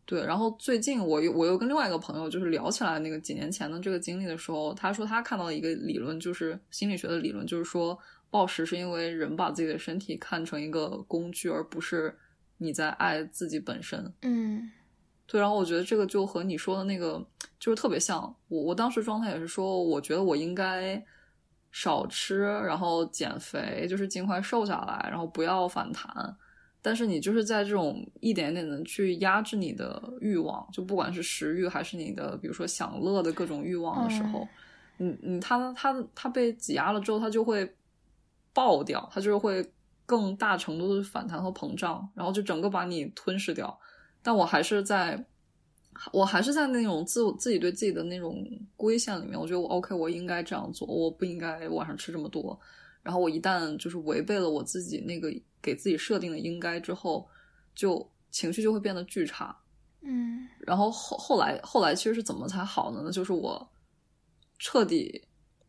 [0.06, 0.24] 对。
[0.24, 7.98] 然后最近我又我又跟另外一个朋友就是聊起来那个几年前的这个经历的时候，他说他看到了一个理论，就是心理学的理论，就是说
[8.34, 12.18] 暴食是因为人把自己的身体看成一个工具，而不是
[12.58, 14.12] 你在爱自己本身。
[14.24, 14.72] 嗯。
[15.26, 17.26] 对，然后我觉得这个就和你说的那个
[17.60, 18.22] 就是特别像。
[18.50, 21.02] 我我当时状态也是说，我觉得我应该
[21.72, 26.36] 少吃，然后减肥，就是尽快瘦下来，然后不要反弹。
[26.82, 34.46] 但是你就是在这种一点点的去压制你的欲望，就不管是食欲还是你的，比如说享乐的各种欲望的时候，
[34.98, 37.74] 嗯嗯，它它它被挤压了之后，它就会
[38.54, 39.68] 爆掉，它就是会
[40.06, 43.78] 更大程度的反弹和膨胀，然后就整个把你吞噬掉。
[44.22, 45.26] 但我还是在，
[46.12, 48.46] 我还是在那种自我自己对自己的那种
[48.76, 49.40] 规限里面。
[49.40, 52.58] 我觉得我 OK，我应该这样做，我不应该晚上吃这么多。
[53.02, 55.30] 然后我一旦就是违背了我自己那个
[55.62, 57.28] 给自己设定的应该之后，
[57.76, 59.54] 就情绪就会变得巨差。
[60.02, 60.48] 嗯。
[60.60, 63.12] 然后后后来后来其实是怎么才好的呢？
[63.12, 63.70] 就是我
[64.58, 65.22] 彻底，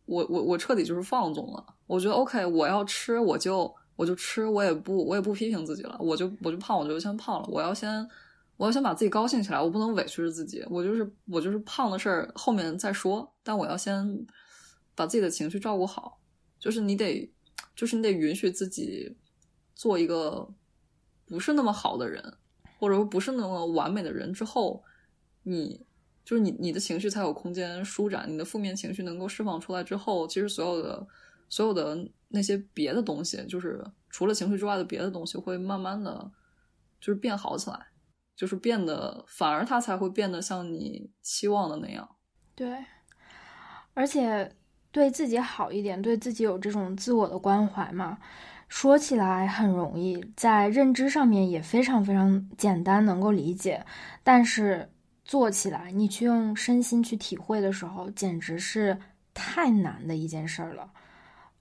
[0.06, 1.64] 我我我彻底就是放纵了。
[1.86, 5.96] 我觉得 OK，我要吃我就我就吃，我也不我也不批评自己了。
[6.00, 7.48] 我就我就胖我就先胖了。
[7.50, 8.08] 我要先。
[8.56, 10.64] 我要先把自己高兴起来，我不能委屈着自己。
[10.70, 13.28] 我就是我就是胖的事儿，后面再说。
[13.42, 14.24] 但我要先
[14.94, 16.20] 把自己的情绪照顾好。
[16.60, 17.28] 就是你得，
[17.74, 19.16] 就是你得允许自己
[19.74, 20.48] 做一个
[21.26, 22.22] 不是那么好的人，
[22.78, 24.84] 或者说不是那么完美的人之后，
[25.42, 25.84] 你
[26.24, 31.06] 就是你你的情绪才有空间舒展，你的负面情绪能够释放出来之后，其实所有的
[31.48, 31.96] 所有的
[32.28, 36.30] 那些别的东西，就是除了情绪之外的别的东西，会慢慢的
[37.00, 37.78] 就是变好起来。
[38.36, 42.16] 就是变得，反而他才会变得像你期望的那样。
[42.56, 42.84] 对，
[43.94, 44.56] 而且
[44.90, 48.18] 对自己好一点，对自己有这种自我的关怀嘛。
[48.66, 53.86] 说起来很容易，在认知上面也非常非常简单，能够理解。
[54.24, 54.90] 但是
[55.24, 58.96] 做起来，你去用身心去体会的时候，简直是
[59.32, 60.90] 太难的一件事儿了。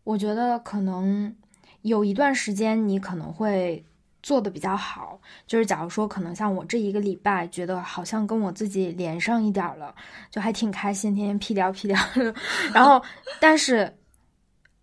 [0.04, 1.36] 我觉得可能
[1.82, 3.84] 有一段时间，你可能会。
[4.24, 9.94] 做的比较好，就是假如说可能像我这一个礼拜，觉得好像跟我自己连上一点了，
[10.32, 12.34] 就还挺开心，天天屁颠屁颠的。
[12.74, 13.04] 然后，
[13.42, 13.94] 但是，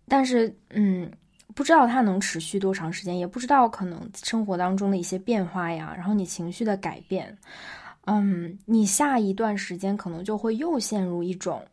[0.07, 1.11] 但是，嗯，
[1.55, 7.35] 不知道它能持续多长时间，也不知道可能生活当中的一些变化呀，然后你情绪的改变，
[8.05, 11.65] 嗯，你下一段时间可能就会又陷入一种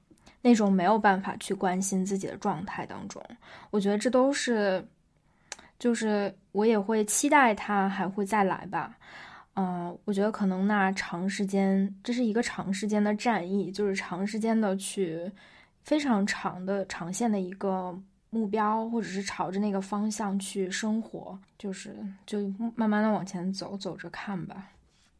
[0.42, 3.22] 那种没有办法去关心自己的状态当中。
[3.70, 4.86] 我觉得这都是。
[5.78, 8.98] 就是我也会期待他还会再来吧，
[9.54, 15.30] 嗯，我觉得可能那长时间这是一个长时间的战役，就是长时间的去
[15.84, 17.96] 非常长的长线的一个
[18.30, 21.94] 目标，或者是朝着那个方向去生活，就是
[22.26, 24.72] 就慢慢的往前走，走着看吧。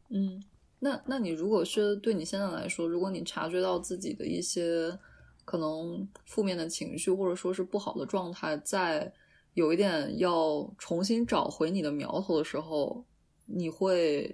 [0.09, 0.43] 嗯，
[0.79, 4.97] 那那你如果是对你现在来说，如果你察觉到自己的一些
[5.45, 9.11] 可能负面的情绪，或者说是不好的状态在。
[9.55, 13.03] 有一点要重新找回你的苗头的时候，
[13.45, 14.33] 你会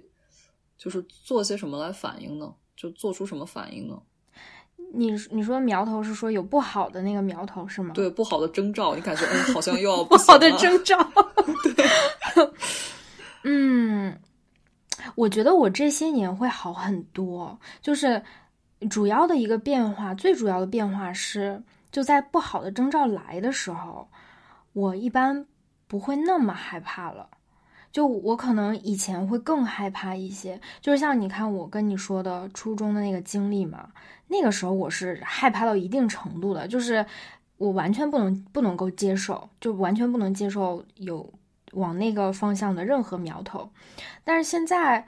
[0.78, 2.54] 就是做些什么来反应呢？
[2.76, 4.00] 就做出什么反应呢？
[4.92, 7.92] 你你说苗头是说有不好的那个苗头是吗？
[7.94, 10.96] 对，不好的征兆，你感觉嗯，好像又要不好的征兆。
[11.64, 11.86] 对
[13.42, 14.20] 嗯，
[15.16, 18.22] 我觉得我这些年会好很多，就是
[18.88, 21.60] 主要的一个变化，最主要的变化是
[21.90, 24.08] 就在不好的征兆来的时候。
[24.72, 25.46] 我一般
[25.86, 27.26] 不会那么害怕了，
[27.90, 33.88] 就我可能以前会更害怕一些，就是像你看我跟你说的初中的那个经历嘛，
[34.28, 37.06] 那个时候我是害怕到一定程度的，就是
[37.56, 41.32] 我完全不能不能够接受，就完全不能接受有
[41.76, 43.70] 往那个方向的任何苗头。
[44.24, 45.06] 但是现在，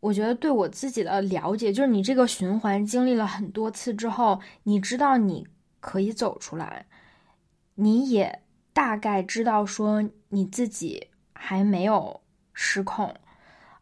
[0.00, 5.46] 我觉得对我自己的了解，就是你这个循环经历了很多次之后，你知道你
[5.80, 6.86] 可以走出来，
[7.76, 8.42] 你也。
[8.76, 12.20] 大概知道说你自己还没有
[12.52, 13.10] 失控，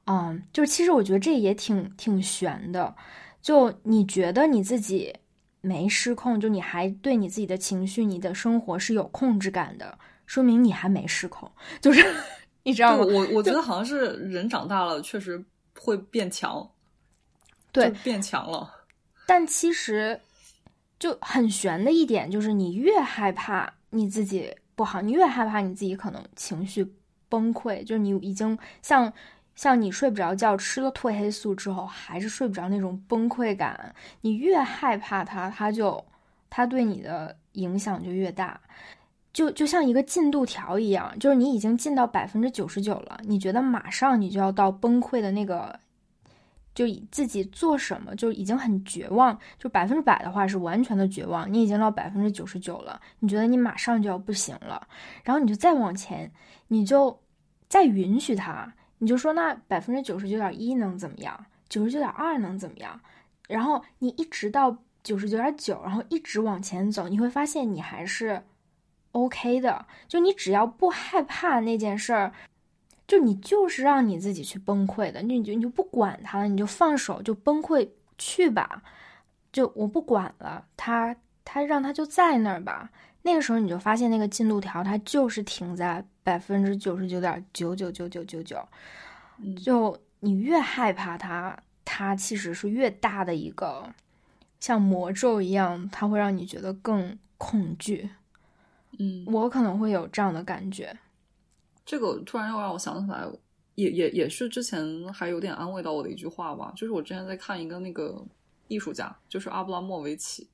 [0.04, 2.94] 嗯，就其实我觉得这也挺挺悬的。
[3.42, 5.12] 就你觉得你自己
[5.60, 11.50] 没失控，就你还对你自己的情绪、你的生活是有控制感的，说明你还没失控。
[11.80, 12.04] 就是
[12.62, 13.04] 你知道吗？
[13.04, 15.44] 我我觉得好像是人长大了，确实
[15.78, 16.68] 会变强，
[17.72, 18.70] 对，变强了。
[19.26, 20.20] 但其实
[20.98, 26.86] 就很悬的一点就是，你越害怕你自己不好，你越害怕你自己可能情绪
[27.28, 29.12] 崩溃，就是你已经像
[29.54, 36.04] 像你睡不着觉，吃了褪黑素之后还是睡不着那种崩溃感，你越害怕它，它就
[36.50, 38.60] 它对你的影响就越大。
[39.34, 45.76] 就就像一个进度条一样，就是你已经进到百分之九十九了，你觉得马上你就要到崩溃的那个，
[46.72, 54.86] 就自己做什么就已经很绝望，就百分之百的话是完全的绝望，你已经到百分之九十九了，你觉得你马上就要不行了，
[55.24, 56.30] 然后你就再往前，
[56.68, 57.20] 你就
[57.68, 61.44] 再允许它，你就说那百分之九十九点一能怎么样？
[61.68, 63.00] 九十九点二能怎么样？
[63.48, 68.40] 然后你一直到九十九点九，然后一直往前走，你会发现你还是。
[69.14, 72.32] OK 的，就你只要不害怕那件事儿，
[73.06, 77.88] 就你就是让你自己去崩溃的，你就你就不管它了，你就放手就崩溃
[78.18, 78.82] 去吧，
[79.52, 82.90] 就我不管了，他他让他就在那儿吧。
[83.22, 88.58] 那个时候你就发现那个进度条它就是停在百分之九十九点九九九九九九，
[89.62, 93.88] 就你越害怕它，它其实是越大的一个
[94.60, 98.10] 像魔咒一样，它会让你觉得更恐惧。
[98.98, 100.96] 嗯，我可能会有这样的感觉。
[101.84, 103.26] 这个突然又让我想起来，
[103.74, 106.72] 也也也是之前还有点安慰到我的一句话吧。
[106.76, 108.24] 就是我之前在看一个那个
[108.68, 110.48] 艺术家，就是阿布拉莫维奇，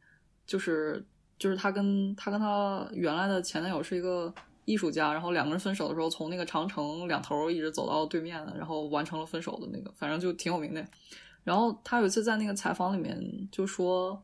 [0.47, 1.05] 就是
[1.38, 4.32] 就是他跟他跟他原来的前男友是一个
[4.64, 10.84] 艺术家，然后两个人分手的时候，从那个长城两头一直走到对面，然后完成了分手的那个，反正就挺有名的。
[11.45, 14.20] 然后他有一次在那个采访里面就说。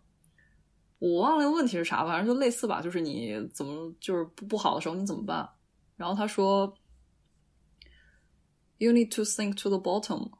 [0.98, 5.46] 我忘了那个问题是啥，反正就类似吧，就是你怎么就是不不好的时候你怎么办？
[5.94, 6.72] 然后他说
[8.78, 10.30] ，You need to sink to the bottom，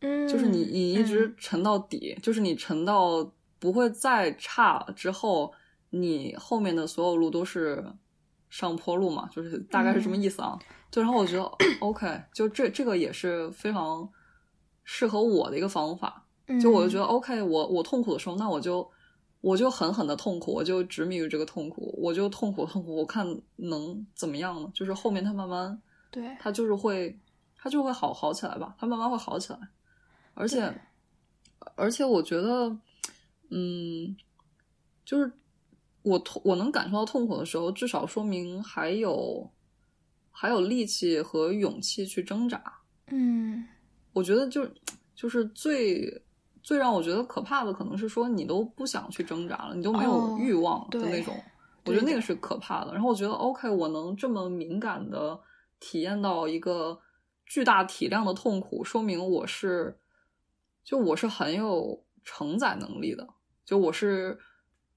[0.00, 5.52] 嗯，就是你你一直沉到底，就是你沉到不会再差之后，
[5.90, 7.84] 你后面的所有路都是
[8.48, 10.56] 上坡路嘛，就是大概是什么意思啊。
[10.92, 11.42] 就然后我觉得
[11.80, 14.08] OK，就这这个也是非常
[14.84, 16.24] 适合我的一个方法。
[16.62, 18.88] 就我就觉得 OK，我我痛苦的时候，那我就。
[19.40, 23.24] 我就狠狠的痛苦，我就执迷于这个痛苦，我就痛苦痛苦，我看
[23.56, 24.68] 能怎么样呢？
[24.74, 25.80] 就是后面他慢慢，
[26.10, 27.16] 对，他就是会，
[27.56, 29.58] 他就会好好起来吧，他慢慢会好起来。
[30.34, 30.72] 而且，
[31.76, 32.76] 而且我觉得，
[33.50, 34.16] 嗯，
[35.04, 35.30] 就是
[36.02, 39.48] 我痛，我能感受到痛苦的时候，至少说明还有
[40.32, 42.60] 还有力气和勇气去挣扎。
[43.06, 43.68] 嗯，
[44.12, 44.68] 我觉得就
[45.14, 46.22] 就是最。
[46.68, 51.34] 最让我觉得可怕的，可能是说你都不想去挣扎了，你都没有欲望的那种。
[51.86, 52.92] 我觉得那个是可怕的。
[52.92, 55.40] 然后我觉得，OK，我能这么敏感的
[55.80, 57.00] 体验到一个
[57.46, 59.98] 巨大体量的痛苦，说明我是，
[60.84, 63.26] 就我是很有承载能力的，
[63.64, 64.38] 就我是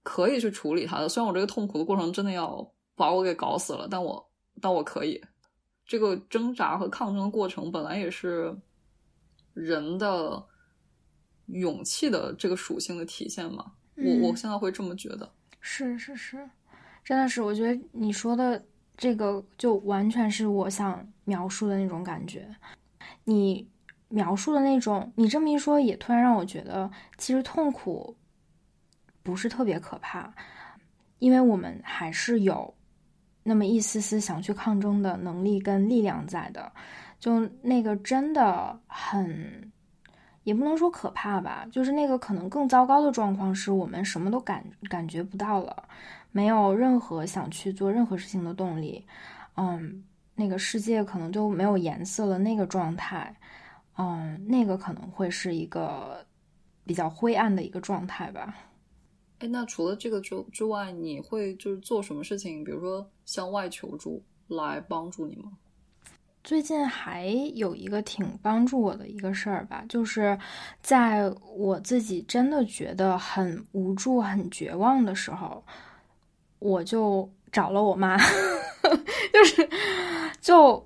[0.03, 1.07] 可以去处理它的。
[1.07, 5.23] 虽然我这个痛苦的过程真的要把我给搞死了，但我但我可以。
[5.85, 8.53] 这个挣扎和抗争的过程本来也是
[9.53, 10.50] 人的。
[11.51, 15.31] 勇气的这个属性的体现嘛，我我现在会这么觉得。
[15.59, 16.49] 是是是，
[17.03, 18.63] 真的是，我觉得你说的
[18.97, 22.47] 这个就完全是我想描述的那种感觉。
[23.23, 23.69] 你
[24.09, 28.15] 描述的那种，你这么一说，也突然让我觉得，其实痛苦
[29.21, 30.33] 不是特别可怕，
[31.19, 32.73] 因为我们还是有
[33.43, 36.71] 那么一丝丝想去抗争的能力跟力量在的。
[37.19, 39.71] 就那个真的很。
[40.43, 45.87] 也不能说可怕吧，就是那个可能更糟糕的状况是我们什么都感感觉不到了，
[46.31, 49.05] 没有任何想去做任何事情的动力，
[49.55, 50.03] 嗯，
[50.35, 53.35] 那个世界可能就没有颜色了，那个状态，
[53.97, 56.25] 嗯，那个可能会是一个
[56.85, 58.55] 比较灰暗的一个状态吧。
[59.39, 65.51] 哎，那除了这个之之外，你会就是做什么事情，比如说向外求助来帮助你吗？
[66.43, 70.37] 最近还有一个挺帮助我的一个事儿吧，就是
[70.81, 75.63] 在我自己真的觉得很无助、很绝望的时候，
[76.57, 78.17] 我就找了我妈，
[79.31, 79.69] 就是
[80.41, 80.83] 就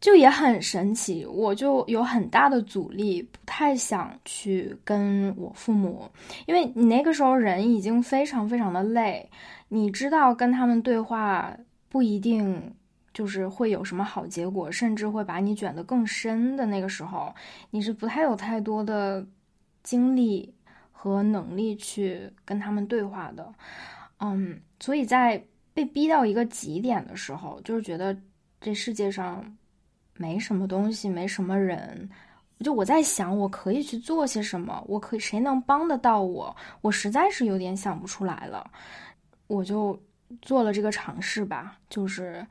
[0.00, 6.10] 就也很神奇，我就有很大的阻力，不太想去跟我父母，
[6.46, 9.30] 因为你那个时候人已经非常非常的累，
[9.68, 11.56] 你知道跟他们对话
[11.88, 12.74] 不一定。
[13.12, 17.34] 就是会有什么好结果，甚至会把你卷得更深的那个时候，
[17.70, 19.26] 你是不太有太多的
[19.82, 20.54] 精力
[20.92, 23.52] 和能力去跟他们对话的，
[24.18, 25.42] 嗯，所以在
[25.72, 28.16] 被逼到一个极点的时候，就是觉得
[28.60, 29.44] 这世界上
[30.16, 32.08] 没什么东西，没什么人，
[32.60, 34.84] 就我在想，我可以去做些什么？
[34.86, 36.54] 我可以谁能帮得到我？
[36.82, 38.70] 我实在是有点想不出来了。
[39.46, 39.98] 我就
[40.42, 42.46] 做了这个尝试吧，就是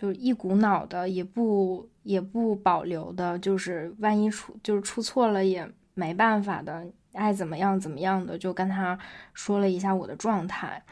[0.00, 8.98] 就一股脑的，也不也不保留的，就是万一出就是出错了也没办法的，爱怎么样怎么样的，就跟他
[9.34, 10.82] 说了一下我的状态，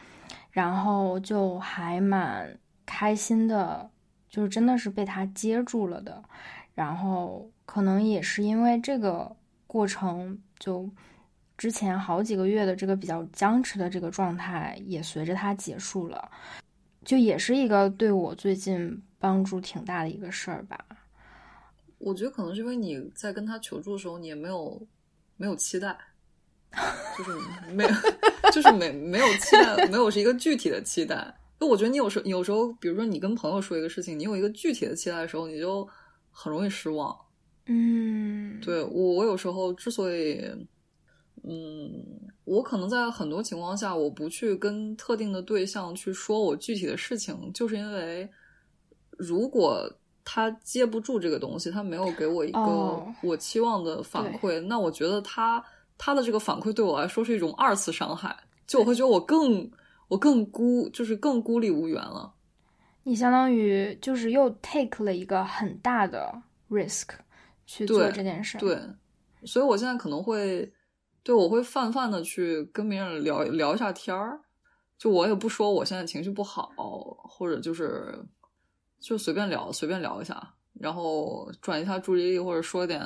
[0.51, 3.89] 然后就还蛮开心的，
[4.29, 6.23] 就是真的是被他接住了的，
[6.75, 7.49] 然后。
[7.69, 9.35] 可能也是因为这个
[9.67, 10.89] 过程，就
[11.55, 16.31] 之前好几个月的这个比较僵持的这个状态，也随着他结束了，
[17.09, 20.77] 就也是一个对我最近帮助挺大的一个事儿吧。
[21.97, 24.79] 我觉得可能是因为你在跟他求助的时候，你也没有
[25.35, 25.97] 没有期待，
[27.17, 27.31] 就是
[27.73, 27.89] 没有，
[28.53, 31.33] 就是没没有期待，没有是一个具体的期待。
[31.59, 35.89] 就我觉得你有时有时候，比如说你跟朋友说一个事情，你有一个具体的期待的时候，你就
[36.29, 37.19] 很容易失望。
[37.65, 40.45] 嗯，对我，我有时候之所以，
[41.41, 42.05] 嗯，
[42.49, 48.27] 我可能在很多情况下，我不去跟特定的对象去说我具体的事情，就是因为
[49.17, 49.87] 如果
[50.25, 55.63] 他接不住这个东西，他没有给我一个我期望的反馈，那我觉得他
[55.97, 58.35] 他的这个反馈对我来说是一种二次伤害，
[58.65, 59.69] 就我会觉得我更
[60.07, 62.33] 我更孤，就是更孤立无援了。
[63.03, 67.09] 你相当于就是又 take 了一个很大的 risk。
[67.71, 68.75] 去做这件事，对，
[69.45, 70.73] 所以我现在可能会，
[71.23, 74.41] 对我会泛泛的去跟别人聊聊一下天儿，
[74.97, 76.71] 就我也不说我现在情绪不好，
[77.23, 78.17] 或者就是
[78.99, 83.01] 就随便聊随便聊一下，然后转移一下注意力，或者说点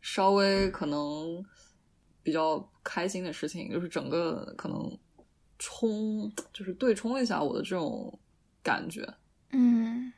[0.00, 1.44] 稍微可能
[2.22, 4.98] 比较开心的事情，就是整个可能
[5.58, 8.18] 冲就是对冲一下我的这种
[8.62, 9.06] 感觉。
[9.50, 10.12] 嗯，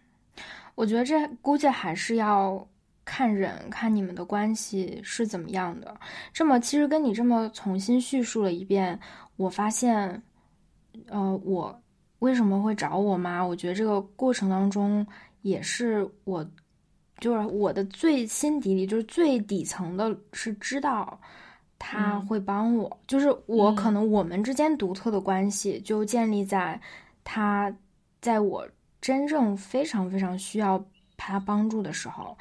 [0.74, 2.68] 我觉得这估计还是要。
[3.04, 5.98] 看人，看你们的关系是怎么样的。
[6.32, 8.98] 这么，其实跟你这么重新叙述了一遍，
[9.36, 10.22] 我发现，
[11.08, 11.82] 呃，我
[12.20, 13.42] 为什么会找我妈？
[13.44, 15.04] 我觉得这个过程当中，
[15.42, 16.48] 也是我，
[17.18, 21.20] 就是我的最心底里，就是最底层的，是知道
[21.78, 23.00] 他会帮我。
[23.08, 26.80] 就是我可能我们之间独特的关系，就建立在
[27.24, 27.74] 他
[28.20, 28.64] 在我
[29.00, 30.82] 真正非常非常需要
[31.16, 32.38] 他帮助的时候。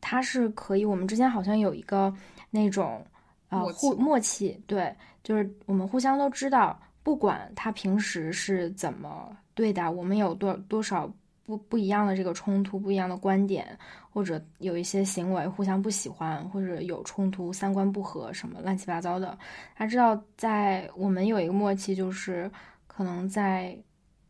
[0.00, 2.12] 他是可以，我们之间好像有一个
[2.50, 3.04] 那种
[3.48, 11.10] 呃互默契，对，就是我们互相都知道，不管他平时是怎么对待我们，有多多少
[11.44, 13.66] 不不一样的这个冲突，不一样的观点，
[14.10, 19.36] 或者有一些行为互相不喜欢，或者有冲突、三观不合什么乱七八糟的，
[19.74, 22.50] 他知道在我们有一个默契，就是
[22.86, 23.76] 可能在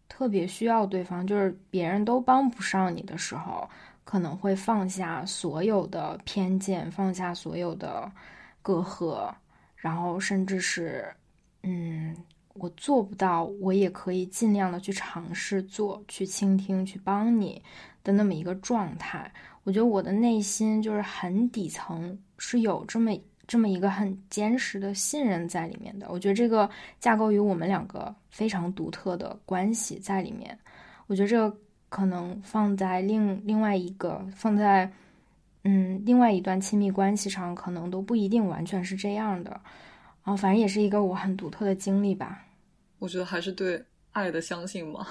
[0.09, 3.69] 特别需要对方，就是别人都帮不上你的时候。
[4.09, 8.11] 可能会放下所有的偏见，放下所有的
[8.63, 9.31] 隔阂，
[9.77, 11.07] 然后甚至是，
[11.63, 12.17] 嗯，
[12.55, 17.63] 我做不到，我也可以尽量的去尝试做，去倾听，去帮你
[18.03, 19.31] 的那么一个状态。
[19.65, 23.13] 我觉得我的内心就是很底层是有这么
[23.47, 26.07] 这么一个很坚实的信任在里面的。
[26.09, 26.67] 我觉得这个
[26.99, 30.59] 架构于我们两个非常独特的关系在里面。
[31.09, 31.55] 我觉得这个。
[31.89, 34.91] 可能放在另另外一个放在
[35.65, 39.51] 嗯另外一段亲密关系上，可能都不一定完全是这样的。
[39.51, 42.45] 然后反正也是一个我很独特的经历吧。
[42.99, 43.83] 我觉得还是对
[44.13, 45.07] 爱的相信吧，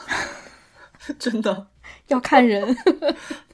[1.17, 1.67] 真的
[2.09, 2.63] 要看人。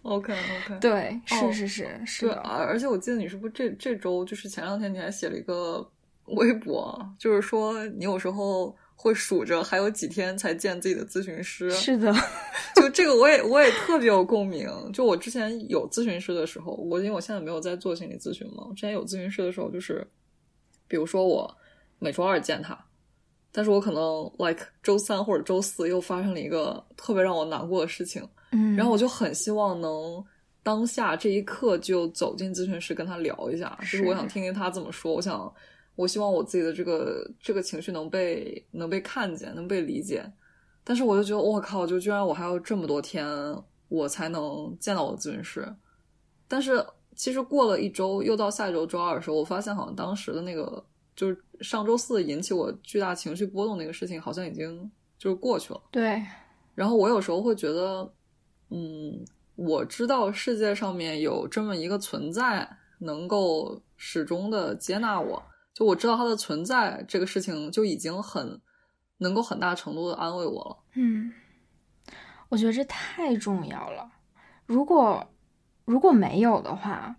[0.01, 2.25] OK OK，对，是是是是。
[2.25, 5.89] 对，而且我记得你是不是这这周就是前两天你还写了一个
[6.25, 8.75] 微博，就是说你有时候。
[8.95, 12.13] 会数着还有几天才见自己的咨询师，是的，
[12.75, 14.69] 就这个我也我也特别有共鸣。
[14.93, 20.07] 就我之前有咨询师的时候，我因为我现在没有在做心理咨询嘛，之前有咨询师的时候，就是
[20.87, 21.53] 比如说我
[21.99, 22.77] 每周二见他，
[23.51, 30.23] 但是我可能 like 周三或者周四又发生了一个特别让我难过的事情，嗯，然后我就很希望能
[30.61, 35.53] 当下这一刻就走进咨询室跟他聊一下，就是我想听听他怎么说，我想。
[35.95, 40.23] 我希望我自己的这个这个情绪能被能被看见，能被理解，
[40.83, 43.27] 但是我就觉得我靠，就居然我还要这么多天
[43.89, 45.67] 我才能见到我的咨询师。
[46.47, 46.83] 但是
[47.15, 50.83] 其实过了一周，又到下一周周二的时候，我发现好像当时的那个
[51.15, 55.81] 就是上周四引起我巨大情绪波动那个事情，好像已经就是过去了。
[55.91, 56.21] 对。
[56.75, 58.11] 然后我有时候会觉得，
[58.71, 59.23] 嗯，
[59.55, 62.67] 我知道世界上面有这么一个存在，
[62.97, 65.41] 能够始终的接纳我。
[65.73, 68.59] 就我知道它的存在，这个事情就已经很
[69.17, 70.77] 能够很大程度的安慰我了。
[70.93, 71.33] 嗯，
[72.49, 74.09] 我觉得这太重要了。
[74.65, 75.25] 如果
[75.85, 77.15] 如果没有的话，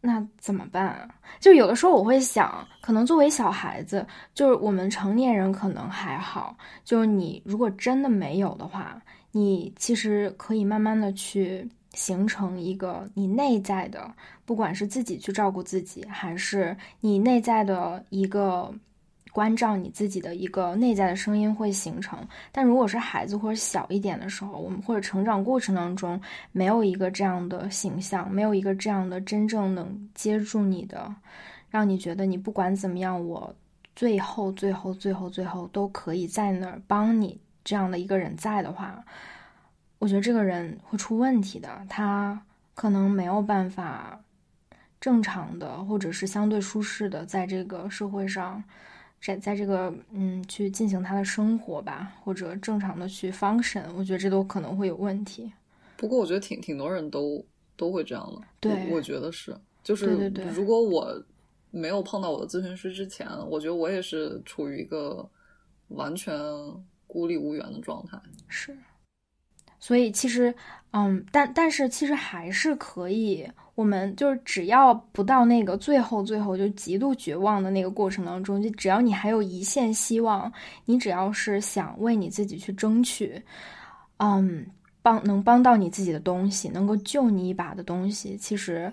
[0.00, 1.14] 那怎么办啊？
[1.40, 6.56] 就有的时候我会想，可能作为小孩子，就是我们成年人可能还好。
[6.84, 9.02] 就是你如果真的没有的话，
[9.32, 14.14] 你其实可以慢慢的去形成一个你内在的，
[14.44, 18.72] 不管是自己去照顾自己，还是你内在的一个。
[19.32, 26.18] 关照你自己的一个内在的声音会形成，但如果是孩子或者小一点的时候，我们或者成长过程当中
[26.52, 31.14] 没有一个这样的形象，没有一个这样的真正能接住你的，
[31.68, 33.54] 让你觉得你不管怎么样，我
[33.94, 39.04] 最后最后最后最后都可以在那儿帮你这样的一个人在的话，
[40.06, 42.40] 我觉得这个人会出问题的，他
[42.76, 44.22] 可能没有办法
[45.00, 48.62] 正常的或者是相对舒适的在这个社会上。
[49.20, 55.52] 在在这个嗯，去进行他的生活吧，或者正常的去 function，我觉得这都可能会有问题。
[55.96, 57.44] 不过我觉得挺挺多人都
[57.76, 58.40] 都会这样的。
[58.60, 60.52] 对，我觉得是，就是对对对。
[60.52, 61.20] 如果我
[61.72, 65.28] 没有碰到我的咨询师之前，我觉得我也是处于一个
[65.88, 66.38] 完全
[67.08, 68.20] 孤立无援的状态。
[68.46, 68.76] 是。
[69.78, 70.54] 所以其实，
[70.92, 73.48] 嗯，但但是其实还是可以。
[73.76, 80.50] 我们就是只要不到那个最后最后就极度绝望的那个过程当中，就只要你还有一线希望，
[80.86, 83.38] 你只要是想为你自己去争取，
[84.16, 84.66] 嗯，
[85.02, 88.90] 帮能帮到你自己的东西，能够救你一把的东西，其实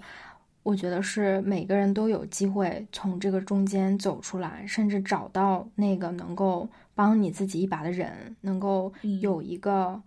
[0.63, 8.91] 我觉得是每个人都有机会从这个中间走出来，甚至找到那个能够帮你自己一把的人，能够
[9.21, 10.03] 有一个嗯。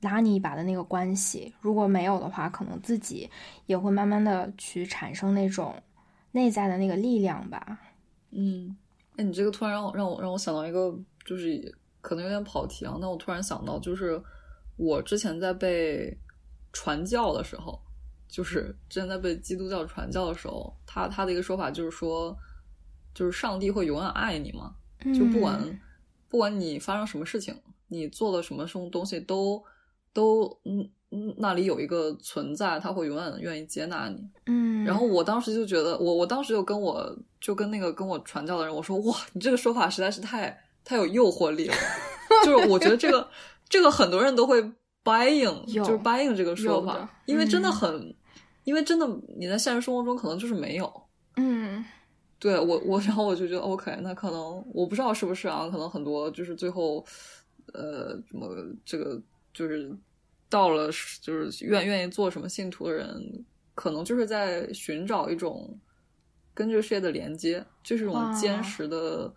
[0.00, 3.30] 拉你一把的那个关系，如果没有的话，可能自己
[3.66, 5.80] 也会慢慢的去产生那种
[6.32, 7.78] 内在的那个力量吧。
[8.30, 8.76] 嗯，
[9.16, 10.92] 哎，你这个突然让我让我让我想到一个，
[11.24, 12.96] 就是可能有点跑题啊。
[13.00, 14.20] 那我突然想到，就是
[14.76, 16.16] 我之前在被
[16.72, 17.80] 传教的时候，
[18.26, 22.36] 就是之前在被基督教传教的时候，他他的一个说法就是说，
[23.14, 24.74] 就是上帝会永远爱你嘛，
[25.16, 25.80] 就不管
[26.28, 27.54] 不管你发生什么事情，
[27.92, 29.62] 你做了什么什么东西都。
[30.14, 34.22] 都嗯嗯，那里有一个存在，他会永远愿意接纳你。
[34.44, 37.10] 嗯，然后我当时就觉得，我我当时就跟我
[37.40, 40.54] 就跟那个跟我传教的人我说，哇，你这个说法实在是太
[40.84, 41.74] 太有诱惑力了。
[42.44, 43.26] 就是我觉得这个
[43.70, 44.62] 这个很多人都会
[45.02, 48.14] buying，就是 buying 这个说法，因为真的很，
[48.64, 49.08] 因为真的
[49.38, 50.92] 你在现实生活中可能就是没有。
[51.36, 51.82] 嗯，
[52.38, 57.02] 对我我然后我就觉得 OK，那可能我不知道是不是啊，可能很多就是最后
[57.72, 58.48] 呃什么
[58.84, 59.20] 这个。
[59.54, 59.94] 就是
[60.48, 60.86] 到了，
[61.20, 63.44] 就是愿愿意做什么信徒的人，
[63.74, 65.78] 可能就是在寻找一种
[66.54, 69.30] 跟这个世界的连接，就是一种坚实的，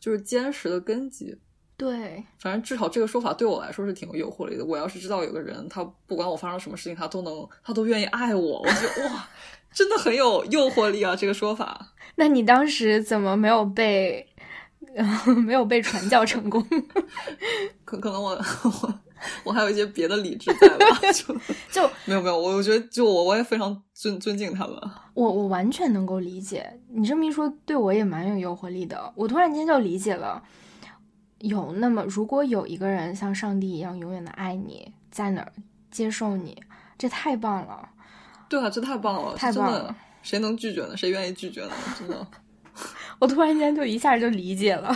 [0.00, 1.36] 就是坚实的根基。
[1.76, 4.64] 对，反正至少这个说法对我来说是挺有诱惑力的。
[4.64, 9.28] 我要是知道有个人，他不管我发生什么事情，他都能，他都愿意爱我，我觉得哇，
[9.70, 11.14] 真的很有诱惑力啊！
[11.14, 11.92] 这个说法。
[12.16, 14.26] 那你当时怎么没有被
[15.44, 16.66] 没有被传教成功？
[17.84, 18.94] 可可能我我。
[19.42, 21.34] 我还有一些别的理智在吧， 就
[21.72, 24.78] 就没有没有，我我觉得就我我也非常尊尊敬他们。
[25.14, 29.10] 我我完全能够理解你这么一说，对我也蛮有诱惑力的。
[29.16, 30.40] 我突然间就理解了，
[31.38, 35.50] 有那么如果有一个人像上帝一样永远的爱你，在哪儿
[35.90, 36.62] 接受你，
[36.98, 37.88] 这太棒了。
[38.50, 39.96] 对啊，这太棒了，太棒了！
[40.22, 40.94] 谁能拒绝呢？
[40.94, 41.72] 谁愿意拒绝呢？
[41.98, 42.26] 真的，
[43.20, 44.88] 我突然间就一下就理解了。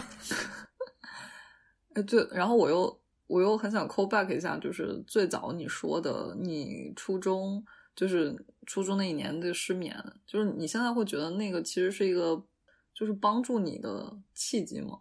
[1.94, 3.00] 哎， 对，然后我又。
[3.30, 7.64] 我又很想 call back 一下，就是最早你说的，你初中
[7.94, 8.34] 就是
[8.66, 12.44] 初中那一年的失眠，就是你现在会觉得那个其实是一个，
[12.92, 14.98] 就是帮助你的契机吗？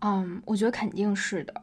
[0.00, 1.54] 嗯，我觉得肯定是的。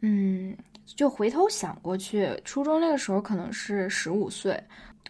[0.00, 0.56] 嗯，
[0.86, 4.58] 就回头想过去，初中那个时候可能是十五岁，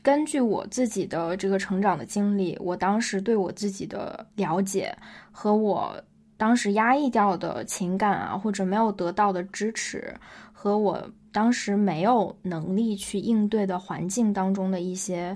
[0.02, 4.97] 根据我自己的这个成长的经历，我当时对我自己的了解
[5.31, 6.01] 和我。
[6.39, 10.14] 当时压抑掉的情感啊，或者没有得到的支持，
[10.52, 15.35] 和我当时没有能力去应对的环境当中的一些，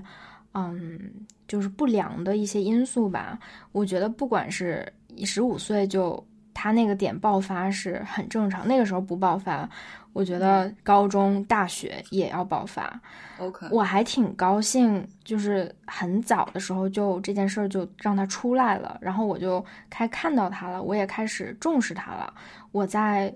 [0.53, 1.11] 嗯，
[1.47, 3.39] 就是不良的一些因素吧。
[3.71, 4.93] 我觉得不管是
[5.25, 6.23] 十五岁就
[6.53, 9.67] 他那个点爆发是很正常，那个时候不爆发。
[10.13, 12.99] 我觉得高中、大学也要爆发。
[13.39, 22.33] OK，我还挺高兴，就是很早的时候就这件事儿就让它出来了，然后我就开看到它了，我也开始重视它了。
[22.71, 23.33] 我在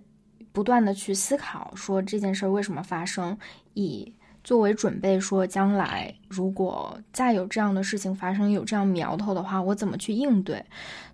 [0.52, 3.38] 不断的去思考，说这件事儿为什么发生，
[3.74, 10.64] 以作为准备，说将来如果再有这样的事情发生，有这样苗头的话，我怎么去应对。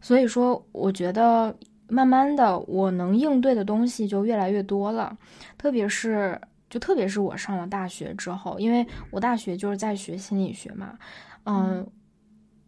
[0.01, 1.55] 所以说，我觉得。
[1.93, 5.13] 慢慢的，我能应对的东西就越来越多了，
[5.61, 10.97] 特别是就特别是我上了大学之后，因为我大学就是在学心理学嘛，
[11.45, 11.85] 嗯，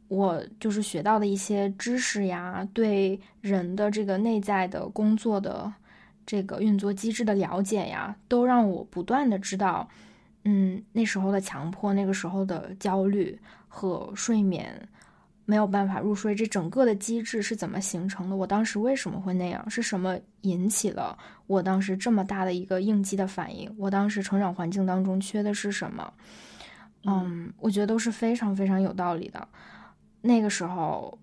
[0.10, 5.74] 我就是学到的一些知识呀，对人的这个内在的工作的
[6.24, 9.90] 这个运作机制的了解呀，都让我不断的知道，
[10.44, 14.88] 嗯，那时候的强迫，那个时候的焦虑和睡眠。
[15.46, 18.36] 没有办法入睡，这整个的机制是怎么形成的？
[18.36, 19.70] 我当时为什么会那样？
[19.70, 21.18] 是什么引起了
[21.48, 23.74] 我当时这么大的一个应激的反应？
[23.78, 26.14] 我当时成长环境当中缺的是什么？
[27.06, 29.46] 嗯，我觉得都是非常非常有道理的。
[30.22, 31.20] 那个时候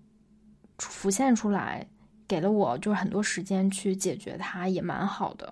[0.77, 1.83] 浮现出来，
[2.27, 5.51] 给了我就是很多时间去解决它，也蛮好的。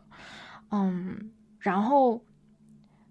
[0.70, 2.24] 嗯，然后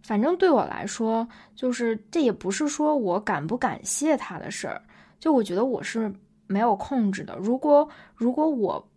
[0.05, 4.81] 反正对我来说，就是这也不是说我感不感谢他的事儿。
[5.19, 6.13] 就我觉得我是
[6.47, 7.37] 没有控制的。
[7.37, 8.89] 如果如果我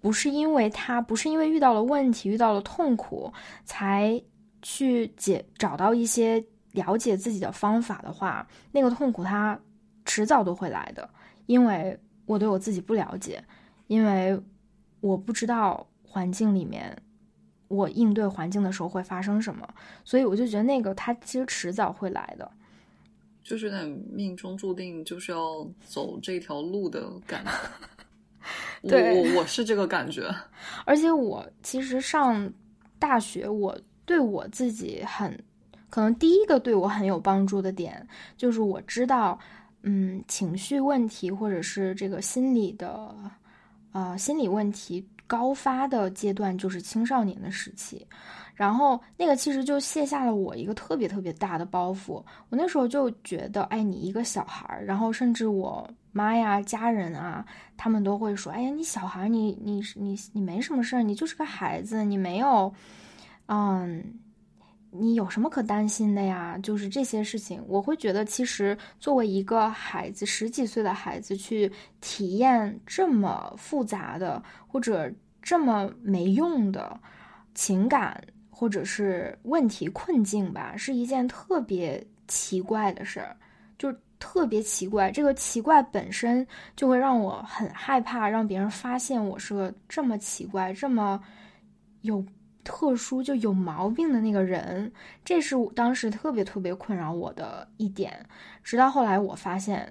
[0.00, 3.32] 不是因为他，不是因为遇到了问题、遇到了痛苦，
[3.64, 4.20] 才
[4.62, 6.42] 去解找到一些
[6.72, 9.58] 了解自己的方法的话，那个痛苦它
[10.04, 11.08] 迟早都会来的。
[11.46, 13.42] 因为我对我自己不了解，
[13.88, 14.40] 因为
[15.00, 16.96] 我不知道环境里面
[17.68, 19.68] 我应对环境的时候会发生什么，
[20.04, 22.50] 所以我就觉得那个它其实迟早会来的。
[23.42, 27.50] 就是有点命中注定就是要走这条路的感觉，
[28.88, 30.32] 对我我是这个感觉。
[30.84, 32.52] 而且我其实上
[32.98, 35.36] 大学，我对我自己很
[35.88, 38.06] 可能第一个对我很有帮助的点，
[38.36, 39.38] 就是我知道，
[39.82, 43.14] 嗯，情绪问题或者是这个心理的，
[43.92, 48.06] 呃，心理问题高发的阶段就是青少年的时期。
[48.60, 52.22] 然后那个其实就卸下了我一个特别特别大的包袱。
[52.50, 57.42] 我那时候就觉得，哎，你一个小孩儿，然后甚至我妈呀、家人啊，
[57.78, 62.70] 他们都会说，哎呀，你小孩儿，你你你你没什么事儿，你就是个孩子，你没有，
[63.46, 64.04] 嗯，
[64.90, 66.58] 你有什么可担心的呀？
[66.62, 71.72] 就是这些事情，我会觉得，其实作为一个孩子，十几岁的孩子去
[72.02, 75.10] 体验这么复杂的或者
[75.40, 77.00] 这么没用的
[77.54, 78.22] 情感。
[78.60, 83.34] 或者是问题困境吧，是一件特别奇怪的事儿，
[83.78, 85.10] 就特别奇怪。
[85.10, 86.46] 这个奇怪本身
[86.76, 91.18] 就会让我很害怕，让别人发现我是个这么奇怪、这么
[92.02, 92.22] 有
[92.62, 94.92] 特殊、就有毛病的那个人。
[95.24, 98.12] 这是我当时特别特别困扰我的一点。
[98.62, 99.90] 直到后来，我发现，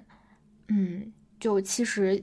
[0.68, 2.22] 嗯，就其实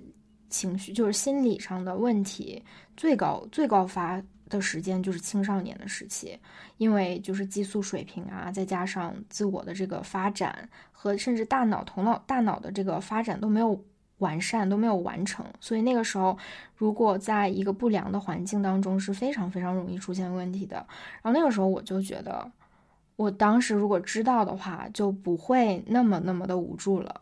[0.50, 2.64] 情绪就是心理上的问题
[2.96, 4.24] 最高最高发。
[4.50, 6.38] 的时间就是青少年的时期，
[6.78, 13.84] 因为就是激素水平啊，再加上自我的这个发展和甚至大脑、头脑、大脑的这个发展都没有
[14.20, 16.38] 完善，都没有完成，所以那个时候
[16.76, 20.78] 如果在一个不良的环境当中是非常非常容易出现问题的。
[21.22, 22.52] 然后那个时候我就觉得，
[23.16, 27.22] 我当时如果知道的话，就不会那么那么的无助了。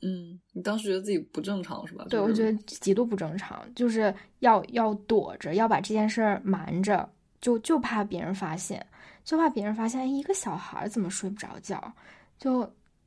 [0.00, 2.06] 嗯，你当时觉得自己不正常是吧？
[2.08, 7.08] 对，我觉得极度不正常，就是要要躲着，要把这件事儿瞒着，
[7.40, 8.86] 就就怕别人发现，
[9.24, 11.92] 就怕别人发现，哎，一个小孩怎么睡不着觉，
[12.38, 12.60] 就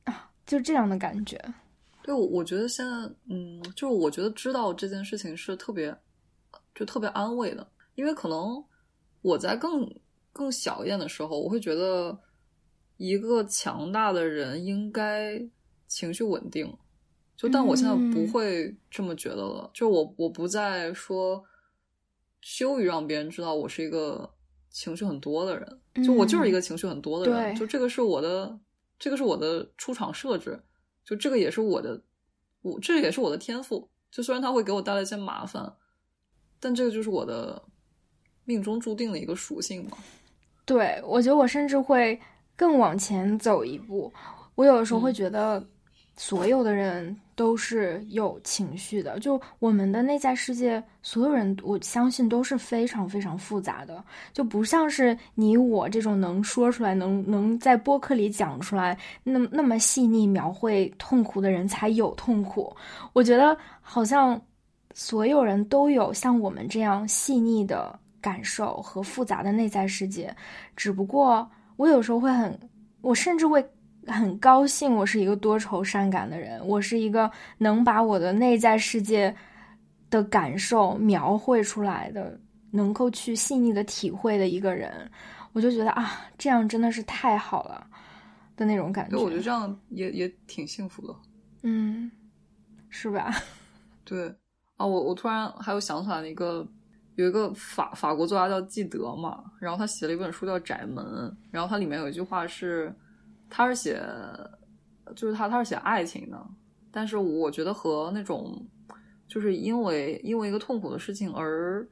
[0.03, 1.41] 啊，就这样的感觉。
[2.03, 2.91] 对，我我觉得现在，
[3.29, 5.95] 嗯，就是我觉得知道这件事情是特别，
[6.75, 7.65] 就特别安慰的，
[7.95, 8.61] 因为可能
[9.21, 9.89] 我在更
[10.33, 12.19] 更小一点的时候，我会觉得
[12.97, 15.41] 一个强大的人应该。
[15.93, 16.73] 情绪稳定，
[17.41, 19.67] 就但我现在不会这么觉得了。
[19.73, 21.43] 就我我不再说
[22.39, 24.31] 羞于让别人知道我是一个
[24.69, 27.55] 情绪很多的人，就我就是一个情绪很多的人。
[27.55, 28.59] 就这个是我的，
[28.99, 30.61] 这个是我的出场设置，
[31.03, 31.99] 就这个也是我的，
[32.61, 33.89] 我这也是我的天赋。
[34.11, 35.73] 就虽然它会给我带来一些麻烦，
[36.59, 37.59] 但这个就是我的
[38.45, 39.97] 命中注定的一个属性嘛。
[40.63, 42.21] 对，我觉得我甚至会
[42.55, 44.13] 更往前走一步。
[44.53, 45.67] 我有的时候会觉得。
[46.23, 62.71] 所有的人都是有情绪的，就我们的内在世界，所有人我相信都是非常非常复杂的，就不像是你我这种能说出来、能能在播客里讲出来那那么细腻描绘痛苦的人才有痛苦。
[63.13, 64.39] 我觉得好像
[64.93, 70.31] 所有人都有像我们这样细腻的感受和复杂的内在世界，
[70.75, 72.59] 只不过我有时候会很，
[73.01, 73.67] 我甚至会。
[74.07, 76.65] 很高兴，我是一个多愁善感的人。
[76.67, 79.35] 我是一个能把我的内在世界
[80.09, 82.39] 的感受描绘出来的，
[82.71, 85.09] 能够去细腻的体会的一个人。
[85.53, 87.85] 我就觉得啊，这样真的是太好了
[88.55, 89.17] 的那种感觉。
[89.17, 91.15] 我觉得这样也也挺幸福的。
[91.63, 92.09] 嗯，
[92.89, 93.33] 是吧？
[94.05, 94.33] 对
[94.77, 96.67] 啊，我我突然还有想起来一个
[97.15, 101.05] 有一个法法国作家叫纪德嘛，然后他写了一本书叫《窄门》，
[101.51, 102.93] 然后它里面有一句话是，
[103.51, 104.01] 他是写，
[105.15, 106.47] 就是他他是写爱情的，
[106.89, 108.65] 但是我觉得和那种
[109.27, 111.87] 就是因为因为一个痛苦的事情而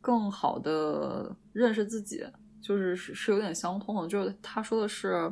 [0.00, 2.24] 更好的认识自己，
[2.62, 5.30] 就是是是有点相通的，就是他说的是，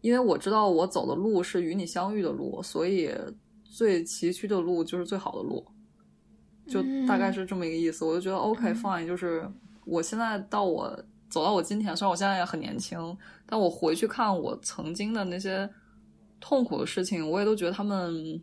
[0.00, 3.10] 因为我知道我走的路是与你相遇的路，所以
[3.64, 5.66] 最崎岖的路就是最好的路。
[6.68, 9.48] 就大概是这么一个意思，我就觉得 OK fine，就是
[9.84, 15.68] 我现在到我走到我今天，虽然我现在也很年轻，但我回去看我曾经的那些
[16.40, 18.42] 痛苦的事情，我也都觉得他们，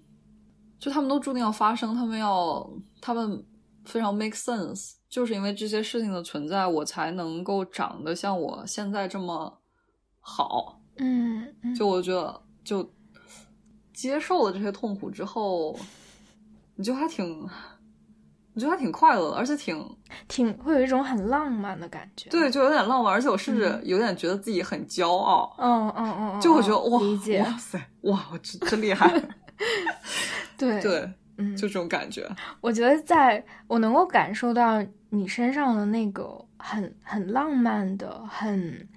[0.78, 2.70] 就他们都注定要发生，他们要，
[3.02, 3.44] 他们
[3.86, 9.62] 非常 make sense，就是因为这些事情的存在，我才能够长得像我现在这么
[10.20, 10.82] 好。
[10.98, 12.94] 嗯，就我觉得，就
[13.94, 15.78] 接受了这些痛苦之后，
[16.76, 17.48] 你就还挺。
[18.56, 19.84] 我觉得还挺快乐的，而且挺
[20.28, 22.30] 挺会有一种很浪漫的感觉。
[22.30, 25.56] 对，就有点浪漫，而且我甚至有点觉得自己很骄傲。
[25.58, 29.12] 嗯嗯嗯，就会觉得哇，哇塞，哇，我真真厉害。
[30.56, 32.30] 对对，嗯，就这种感觉。
[32.62, 38.88] 我觉得在我能够感受到你身上的那个很很浪漫的、很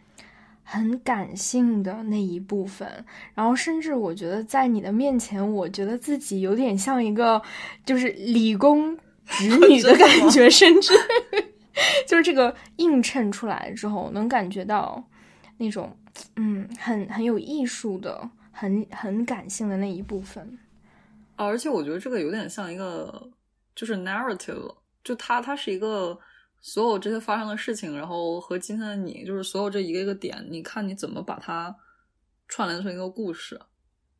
[0.62, 2.86] 很感性的那一部分，
[3.34, 7.40] 然后甚至我觉得在你的面前，我觉得自己有点像一个
[7.86, 8.98] 就是理工。
[9.26, 10.94] 侄女的感觉， 甚至
[12.06, 15.02] 就是这个映衬出来之后，能感觉到
[15.58, 15.94] 那种
[16.36, 20.58] 嗯，很很有艺术的、很很感性的那一部分。
[21.36, 23.30] 而且我觉得这个有点像一个
[23.74, 24.74] 就是 narrative，
[25.04, 26.18] 就它它是一个
[26.62, 31.76] 所有这些发生的事情，然后和今天的你，就是所有这一个一个点，你看你怎么把它
[32.48, 33.60] 串联成一个故事，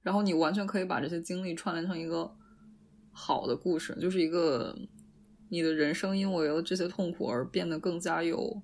[0.03, 2.31] 然后你完全可以把这些经历串联成一个
[3.13, 4.77] 好的故事，就是一个。
[5.49, 8.61] 你的人生因为了这些痛苦而变得更加有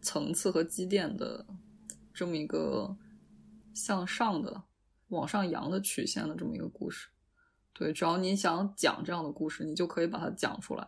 [0.00, 1.44] 层次和积淀的
[2.12, 2.96] 这么一个
[3.74, 4.62] 向上的、
[5.08, 7.08] 往上扬的曲线的这么一个故事。
[7.72, 10.86] 对，只要你想讲这样的故事，你就可以把它讲出来。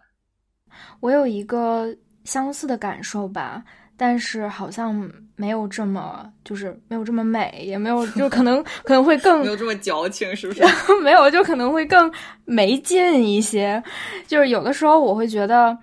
[1.00, 3.64] 我有一个相似的感受吧。
[3.96, 10.62] 但是好像没有这么，就是没有这么美，也没有，就可能可能会更 没有这么矫情，是不是？
[11.02, 12.12] 没有，就可能会更
[12.44, 13.82] 没劲一些。
[14.26, 15.78] 就是有的时候我会觉得，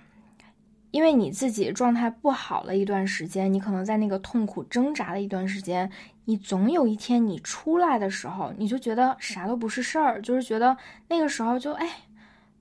[0.90, 5.90] 因为你自己状态不好了一段时间，你可能在那个痛苦挣扎的一段时间，
[6.24, 10.76] 你总有一天你出来的时候，你就觉得啥都不是事儿，就是觉得
[11.08, 11.88] 那个时候就哎。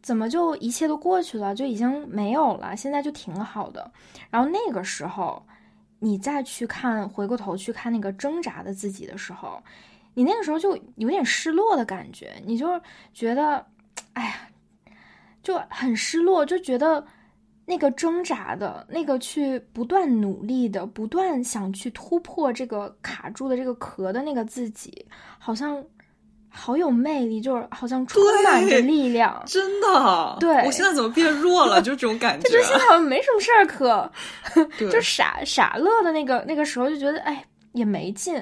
[0.04, 2.76] 怎么就一切都过去了，就已经没有了？
[2.76, 3.90] 现在就挺好的。
[4.30, 5.42] 然后那个时候，
[6.00, 9.64] 你再去看，回过头去看那个挣扎的自己的时候，
[10.14, 12.34] 你那个时候就有点失落的感觉。
[12.46, 12.78] 你就
[13.14, 13.66] 觉得，
[14.12, 14.50] 哎呀，
[15.42, 17.08] 就很失落，就觉得
[17.66, 25.08] 那个挣扎的、那个去不断努力的、不断想去突破这个卡住的这个壳的那个自己，
[25.40, 25.82] 好像。
[26.56, 30.38] 好有魅力，就是好像充满着力量，真的。
[30.40, 31.82] 对，我现在怎么变弱了？
[31.84, 32.48] 就这种感觉。
[32.48, 34.10] 就现在好像没什么事儿可，
[34.92, 38.36] 就傻傻乐的那个那个时候，就觉得哎也没劲，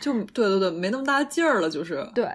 [0.00, 2.26] 就对对对，没那么大劲儿了，就是对。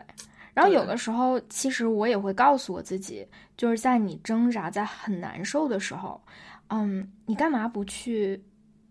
[0.54, 3.26] 然后有的时候，其实我也会告诉我自己，
[3.58, 6.22] 就是在你挣扎、在很难受的时候，
[6.70, 8.42] 嗯，你干嘛不去？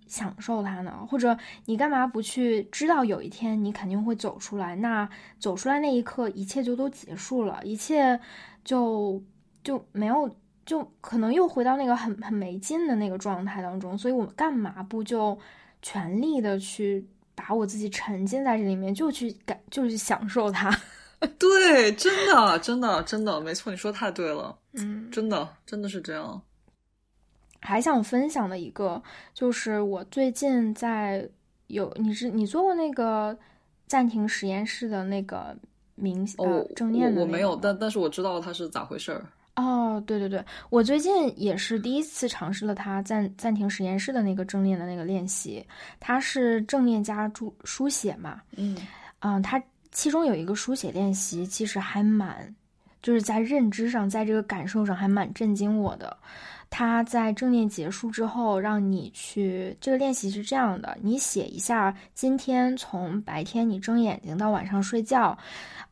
[0.08, 1.06] 享受它呢？
[1.08, 1.36] 或者
[1.66, 4.74] 你干嘛不去知道有一天你肯定会走出来？
[4.76, 5.08] 那
[5.38, 8.18] 走出来那一刻，一切就都结束了，一切
[8.64, 9.22] 就
[9.62, 10.34] 就没有，
[10.66, 13.96] 就可能又回到那个很很没劲的那个状态当中。
[13.96, 15.38] 所以我干嘛不就
[15.82, 20.70] 全力的去把我自己沉浸在这里面，就去感，就去享受它？
[21.38, 24.56] 对，真的，真的，真的，没错，你说太对了。
[24.74, 26.40] 嗯，真的，真的是这样。
[27.60, 29.02] 还想分享的一个，
[29.34, 31.28] 就是我最近在
[31.66, 33.36] 有你是你做过那个
[33.86, 35.56] 暂停实验室的那个
[36.00, 39.24] 冥呃正念的，我没有，但但是我知道它是咋回事儿。
[39.56, 45.66] 哦，对对对，我最近也是第一次尝试了它暂暂停实验室的那个正念的那个练习，
[45.98, 48.76] 它是正念加注书写嘛，嗯
[49.18, 49.60] 嗯，它
[49.90, 52.54] 其中有一个书写练习，其实还蛮
[53.02, 56.16] 就是在认知上，在这个感受上还蛮震惊我的。
[56.70, 65.36] 他在正念结束之后，让你去这个练习是这样的：你写一下今天从白天你睁眼睛到晚上睡觉，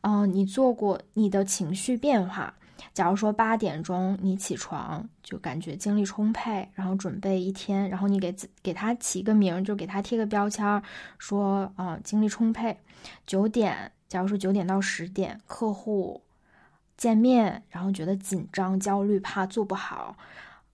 [0.01, 2.53] 嗯，你做过你的情绪变化。
[2.93, 10.81] 假如说八点钟你起床，就感觉精力充沛，然后准备一天，然后你给给他起个名，就给他贴个标签，
[11.17, 12.77] 说啊精力充沛。
[13.25, 16.21] 九点，假如说九点到十点，客户
[16.97, 20.15] 见面，然后觉得紧张、焦虑，怕做不好。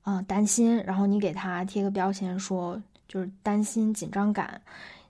[0.03, 4.61] 嗯担心，然后你给他贴个标签说就是担心紧张感，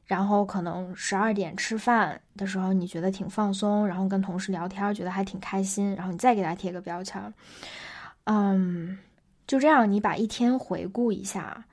[0.06, 7.34] 然后可能十二点吃饭的时候你觉得挺放松，然后跟同事聊天觉得还挺开心，然后你再给他贴个标签，
[8.26, 8.98] 嗯，
[9.48, 11.66] 就这样你把一天回顾一下。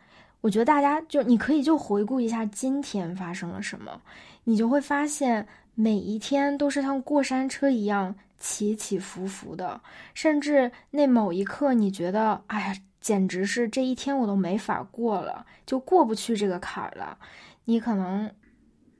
[0.43, 4.01] 我觉得大家就你可以就回顾一下今天发生了什么，
[4.45, 9.79] 你就会发现每一天都是像过山车一样起起伏伏的，
[10.15, 17.19] 甚至那某一刻你觉得，哎呀，简直是这一天我都没法过了，就过不去这个坎儿了。
[17.65, 18.31] 你可能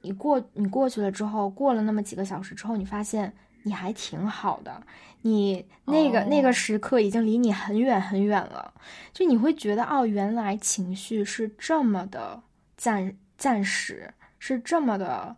[0.01, 3.33] 你过你过去了之后，过了那么几个小时之后，你发现。
[3.63, 4.81] 你还挺好的，
[5.21, 8.73] 你那个那个时刻已经离你很远很远了，
[9.13, 12.41] 就你会觉得哦，原来情绪是这么的
[12.75, 15.35] 暂暂时，是这么的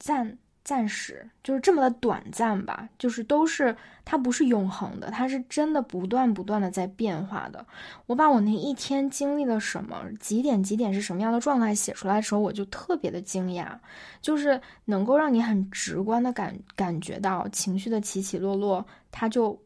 [0.00, 0.36] 暂。
[0.64, 7.64] 暂时就是这么的短暂吧，就是都是它不是永恒的，它是真的不断不断的在变化的。
[8.06, 13.78] 我把我那一天经历了什么，几点几点是什么样的状态写出来的时候，我就特别的惊讶，
[14.22, 19.60] 就是能够让你很直观的感感觉到情绪的起起落落，它就，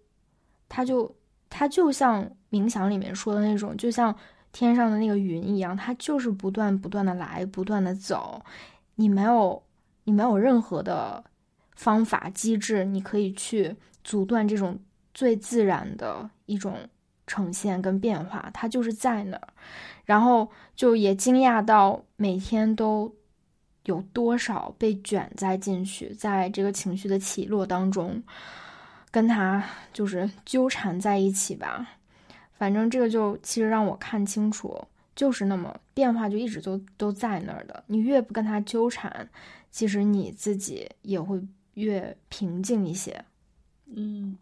[0.69, 1.15] 它就
[1.49, 4.13] 它就像冥想里面说的那种，就像
[4.51, 8.43] 天上的那个云一样，它就是不断不断的来，不断的走，
[8.97, 9.63] 你没有。
[10.09, 11.23] 你没有任何的
[11.77, 14.79] 方法机制，你可以去阻断这种
[15.13, 16.79] 最自然的一种
[17.27, 19.49] 呈现跟变化，它就是在那儿。
[20.07, 23.15] 然后就也惊讶到每天都
[23.83, 28.23] 有多少被卷在进去，在这个情绪的起落当中，
[29.11, 29.63] 跟他
[29.93, 31.87] 就是纠缠在一起吧。
[32.55, 34.83] 反正这个就其实让我看清楚，
[35.15, 37.85] 就是那么变化就一直都都在那儿的。
[37.89, 39.29] 你越不跟他纠缠。
[39.71, 41.41] 其实你自己也会
[41.75, 43.25] 越平静一些，
[43.95, 44.37] 嗯，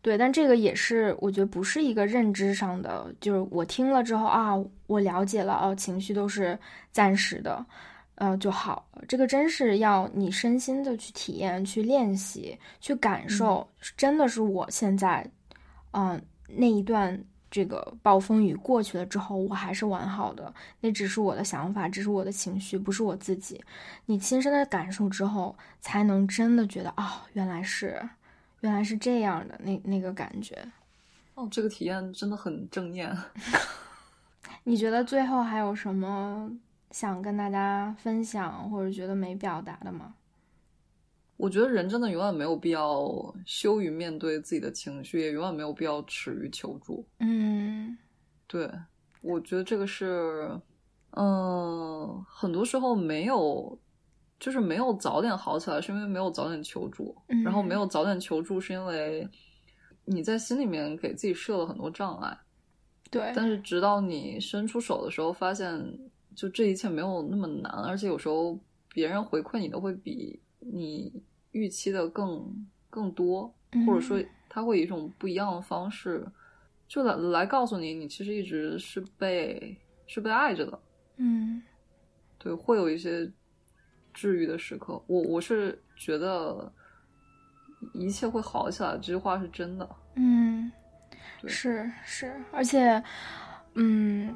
[0.00, 4.52] 对，但这个也是我觉得不是一个认知上的，就是我听了之后啊，
[4.86, 6.58] 我了解了哦，情绪都是
[6.90, 7.64] 暂时的，
[8.16, 9.02] 呃就好了。
[9.08, 15.24] 这个真是要你身心的去体验、去练习、去感受，真的是我现在，
[15.92, 17.22] 嗯，那一段。
[17.52, 20.52] 这个暴风雨过去了之后，我还是完好的。
[20.80, 23.62] 那只是我的想法，只是我的情绪，不是我自己。
[24.06, 27.04] 你亲身的感受之后，才能真的觉得，哦，
[27.34, 28.02] 原来是，
[28.60, 29.60] 原来是这样的。
[29.62, 30.56] 那那个感觉，
[31.34, 33.14] 哦，这个体验真的很正念。
[34.64, 36.50] 你觉得最后还有什么
[36.90, 40.14] 想跟大家分享，或者觉得没表达的吗？
[41.42, 47.04] 我觉得人真的永远没有必要羞于面对自己的情绪，也永远没有必要耻于求助。
[47.18, 47.98] 嗯，
[48.46, 48.70] 对，
[49.22, 50.48] 我觉得这个是，
[51.16, 53.76] 嗯，很多时候没有，
[54.38, 57.12] 就是没有早点好起来，是因为没有早点求助。
[57.44, 59.28] 然后没有早点求助，是因为
[60.04, 62.38] 你在心里面给自己设了很多障碍。
[63.10, 65.98] 对，但是直到你伸出手的时候，发现
[66.36, 68.56] 就这一切没有那么难，而且有时候
[68.90, 71.12] 别人回馈你的会比你。
[71.52, 73.54] 预期的更更多，
[73.86, 76.26] 或者说他会以一种不一样的方式，
[76.86, 79.76] 就来来告诉你，你其实一直是被
[80.06, 80.78] 是被爱着的。
[81.16, 81.62] 嗯，
[82.38, 83.30] 对，会有一些
[84.12, 85.02] 治愈的时刻。
[85.06, 86.70] 我我是觉得
[87.94, 89.88] 一切会好起来，这句话是真的。
[90.16, 90.70] 嗯，
[91.46, 93.02] 是是，而且，
[93.74, 94.34] 嗯。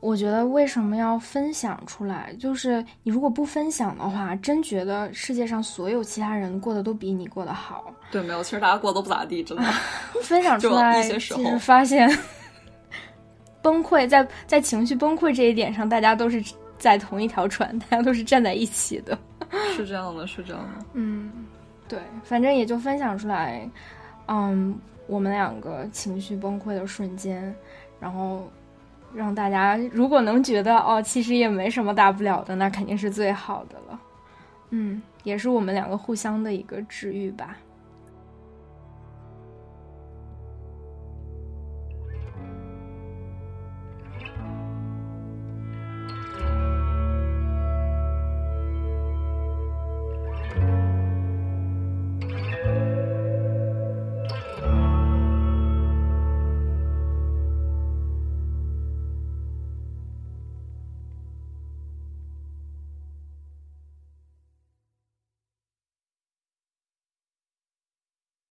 [0.00, 2.32] 我觉得为什么要分享出来？
[2.38, 7.92] 就是你如果不分享的话，真觉得世界上所有其他人过得都比你过得好。
[8.12, 9.64] 对，没有，其实大家过得都不咋地，真的。
[10.22, 12.08] 分享出来，其实发现
[13.60, 16.40] 崩溃，在在情绪崩溃这一点上，大家都是
[16.78, 19.18] 在同一条船，大家都是站在一起的。
[19.74, 20.86] 是这样的，是这样的。
[20.92, 21.32] 嗯，
[21.88, 23.68] 对，反正也就分享出来，
[24.28, 27.52] 嗯，我们两个情绪崩溃的瞬间，
[27.98, 28.48] 然后。
[29.14, 34.00] 让大家如果能觉得哦，其实也没什么大不了的，那肯定是最好的了。
[34.70, 37.56] 嗯，也是我们两个互相的一个治愈吧。